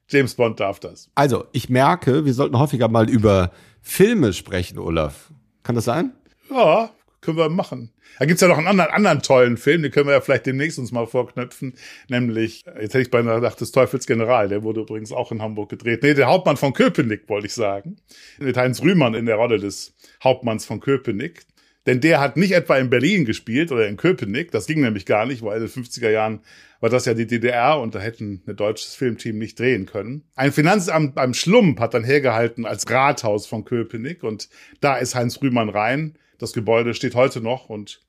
James 0.09 0.35
Bond 0.35 0.61
darf 0.61 0.81
das. 0.81 1.11
Also, 1.17 1.47
ich 1.53 1.69
merke, 1.69 2.25
wir 2.25 2.33
sollten 2.33 2.59
häufiger 2.59 2.89
mal 2.89 3.11
über 3.11 3.51
Filme 3.83 4.33
sprechen, 4.33 4.79
Olaf. 4.79 5.33
Kann 5.65 5.75
das 5.75 5.85
sein? 5.85 6.13
Ja, 6.49 6.91
können 7.21 7.37
wir 7.37 7.49
machen. 7.49 7.93
Da 8.19 8.25
gibt's 8.25 8.41
ja 8.41 8.49
noch 8.49 8.59
einen 8.59 8.67
anderen, 8.67 8.91
anderen 8.91 9.23
tollen 9.23 9.57
Film, 9.57 9.83
den 9.83 9.91
können 9.91 10.07
wir 10.07 10.15
ja 10.15 10.21
vielleicht 10.21 10.47
demnächst 10.47 10.79
uns 10.79 10.93
mal 10.93 11.07
vorknöpfen, 11.07 11.75
nämlich, 12.09 12.65
jetzt 12.67 12.95
hätte 12.95 13.01
ich 13.01 13.11
beinahe 13.11 13.37
gedacht, 13.37 13.61
des 13.61 13.73
Teufels 13.73 14.07
General, 14.07 14.49
der 14.49 14.63
wurde 14.63 14.81
übrigens 14.83 15.13
auch 15.13 15.33
in 15.33 15.43
Hamburg 15.43 15.71
gedreht. 15.71 16.03
Nee, 16.03 16.15
der 16.15 16.27
Hauptmann 16.27 16.57
von 16.57 16.73
Köpenick, 16.73 17.29
wollte 17.29 17.47
ich 17.47 17.55
sagen. 17.55 17.97
Mit 18.39 18.57
Heinz 18.57 18.83
Rühmann 18.83 19.15
in 19.15 19.27
der 19.27 19.37
Rolle 19.37 19.59
des 19.59 19.95
Hauptmanns 20.23 20.65
von 20.65 20.81
Köpenick. 20.81 21.47
Denn 21.87 22.01
der 22.01 22.21
hat 22.21 22.37
nicht 22.37 22.53
etwa 22.53 22.77
in 22.77 22.91
Berlin 22.91 23.25
gespielt 23.25 23.71
oder 23.71 23.87
in 23.87 23.97
Köpenick, 23.97 24.51
das 24.51 24.67
ging 24.67 24.81
nämlich 24.81 25.07
gar 25.07 25.25
nicht, 25.25 25.43
weil 25.43 25.61
in 25.61 25.67
den 25.67 25.85
50er 25.85 26.11
Jahren 26.11 26.41
war 26.81 26.91
das 26.91 27.07
ja 27.07 27.15
die 27.15 27.27
DDR 27.27 27.81
und 27.81 27.95
da 27.95 28.01
hätten 28.01 28.43
ein 28.47 28.57
deutsches 28.57 28.95
Filmteam 28.95 29.39
nicht 29.39 29.59
drehen 29.59 29.87
können. 29.87 30.25
Ein 30.35 30.53
Finanzamt 30.53 31.15
beim 31.15 31.33
Schlump 31.33 31.81
hat 31.81 31.95
dann 31.95 32.05
hergehalten 32.05 32.67
als 32.67 32.91
Rathaus 32.91 33.47
von 33.47 33.65
Köpenick 33.65 34.25
und 34.25 34.49
da 34.81 34.97
ist 34.97 35.15
Heinz 35.15 35.41
Rühmann 35.41 35.69
rein. 35.69 36.19
Das 36.39 36.53
Gebäude 36.53 36.95
steht 36.95 37.15
heute 37.15 37.41
noch 37.41 37.69
und 37.69 38.01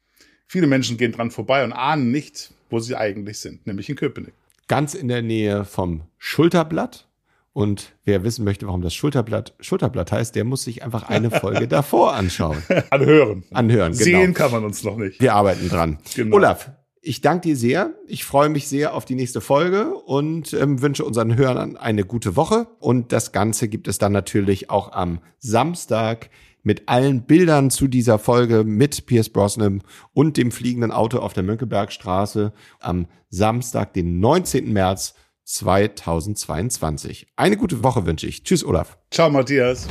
viele 0.47 0.67
Menschen 0.67 0.97
gehen 0.97 1.11
dran 1.11 1.31
vorbei 1.31 1.63
und 1.63 1.73
ahnen 1.73 2.11
nicht, 2.11 2.51
wo 2.69 2.79
sie 2.79 2.95
eigentlich 2.95 3.39
sind, 3.39 3.65
nämlich 3.67 3.89
in 3.89 3.95
Köpenick. 3.95 4.33
Ganz 4.67 4.93
in 4.93 5.07
der 5.07 5.21
Nähe 5.21 5.65
vom 5.65 6.01
Schulterblatt. 6.17 7.07
Und 7.53 7.93
wer 8.05 8.23
wissen 8.23 8.45
möchte, 8.45 8.67
warum 8.67 8.83
das 8.83 8.93
Schulterblatt 8.93 9.55
Schulterblatt 9.59 10.11
heißt, 10.11 10.35
der 10.35 10.43
muss 10.43 10.63
sich 10.63 10.83
einfach 10.83 11.09
eine 11.09 11.31
Folge 11.31 11.67
davor 11.67 12.13
anschauen. 12.13 12.61
Anhören. 12.91 13.45
Anhören, 13.51 13.93
genau. 13.93 14.03
Sehen 14.03 14.33
kann 14.35 14.51
man 14.51 14.63
uns 14.63 14.83
noch 14.83 14.97
nicht. 14.97 15.19
Wir 15.19 15.33
arbeiten 15.33 15.67
dran. 15.67 15.97
Genau. 16.15 16.35
Olaf, 16.35 16.69
ich 17.01 17.21
danke 17.21 17.47
dir 17.47 17.55
sehr. 17.55 17.93
Ich 18.05 18.25
freue 18.25 18.49
mich 18.49 18.67
sehr 18.67 18.93
auf 18.93 19.05
die 19.05 19.15
nächste 19.15 19.41
Folge 19.41 19.95
und 19.95 20.53
ähm, 20.53 20.81
wünsche 20.81 21.05
unseren 21.05 21.35
Hörern 21.35 21.77
eine 21.77 22.03
gute 22.03 22.35
Woche. 22.35 22.67
Und 22.79 23.11
das 23.11 23.31
Ganze 23.31 23.69
gibt 23.69 23.87
es 23.87 23.97
dann 23.97 24.11
natürlich 24.11 24.69
auch 24.69 24.91
am 24.91 25.19
Samstag 25.39 26.29
mit 26.63 26.89
allen 26.89 27.23
Bildern 27.23 27.69
zu 27.69 27.87
dieser 27.87 28.19
Folge 28.19 28.63
mit 28.63 29.05
Pierce 29.05 29.29
Brosnan 29.29 29.83
und 30.13 30.37
dem 30.37 30.51
fliegenden 30.51 30.91
Auto 30.91 31.19
auf 31.19 31.33
der 31.33 31.43
Mönckebergstraße 31.43 32.53
am 32.79 33.07
Samstag, 33.29 33.93
den 33.93 34.19
19. 34.19 34.71
März 34.73 35.15
2022. 35.45 37.27
Eine 37.35 37.57
gute 37.57 37.83
Woche 37.83 38.05
wünsche 38.05 38.27
ich. 38.27 38.43
Tschüss, 38.43 38.65
Olaf. 38.65 38.97
Ciao, 39.11 39.29
Matthias. 39.29 39.87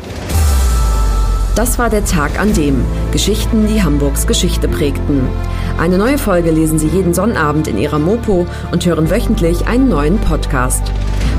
Das 1.57 1.79
war 1.79 1.89
der 1.89 2.05
Tag 2.05 2.39
an 2.39 2.53
dem 2.53 2.85
Geschichten, 3.13 3.67
die 3.67 3.83
Hamburgs 3.83 4.27
Geschichte 4.27 4.69
prägten. 4.69 5.27
Eine 5.79 5.97
neue 5.97 6.19
Folge 6.19 6.51
lesen 6.51 6.79
Sie 6.79 6.89
jeden 6.89 7.15
Sonnabend 7.15 7.67
in 7.67 7.79
Ihrer 7.79 7.99
Mopo 7.99 8.47
und 8.73 8.85
hören 8.85 9.09
wöchentlich 9.09 9.67
einen 9.67 9.89
neuen 9.89 10.19
Podcast. 10.19 10.93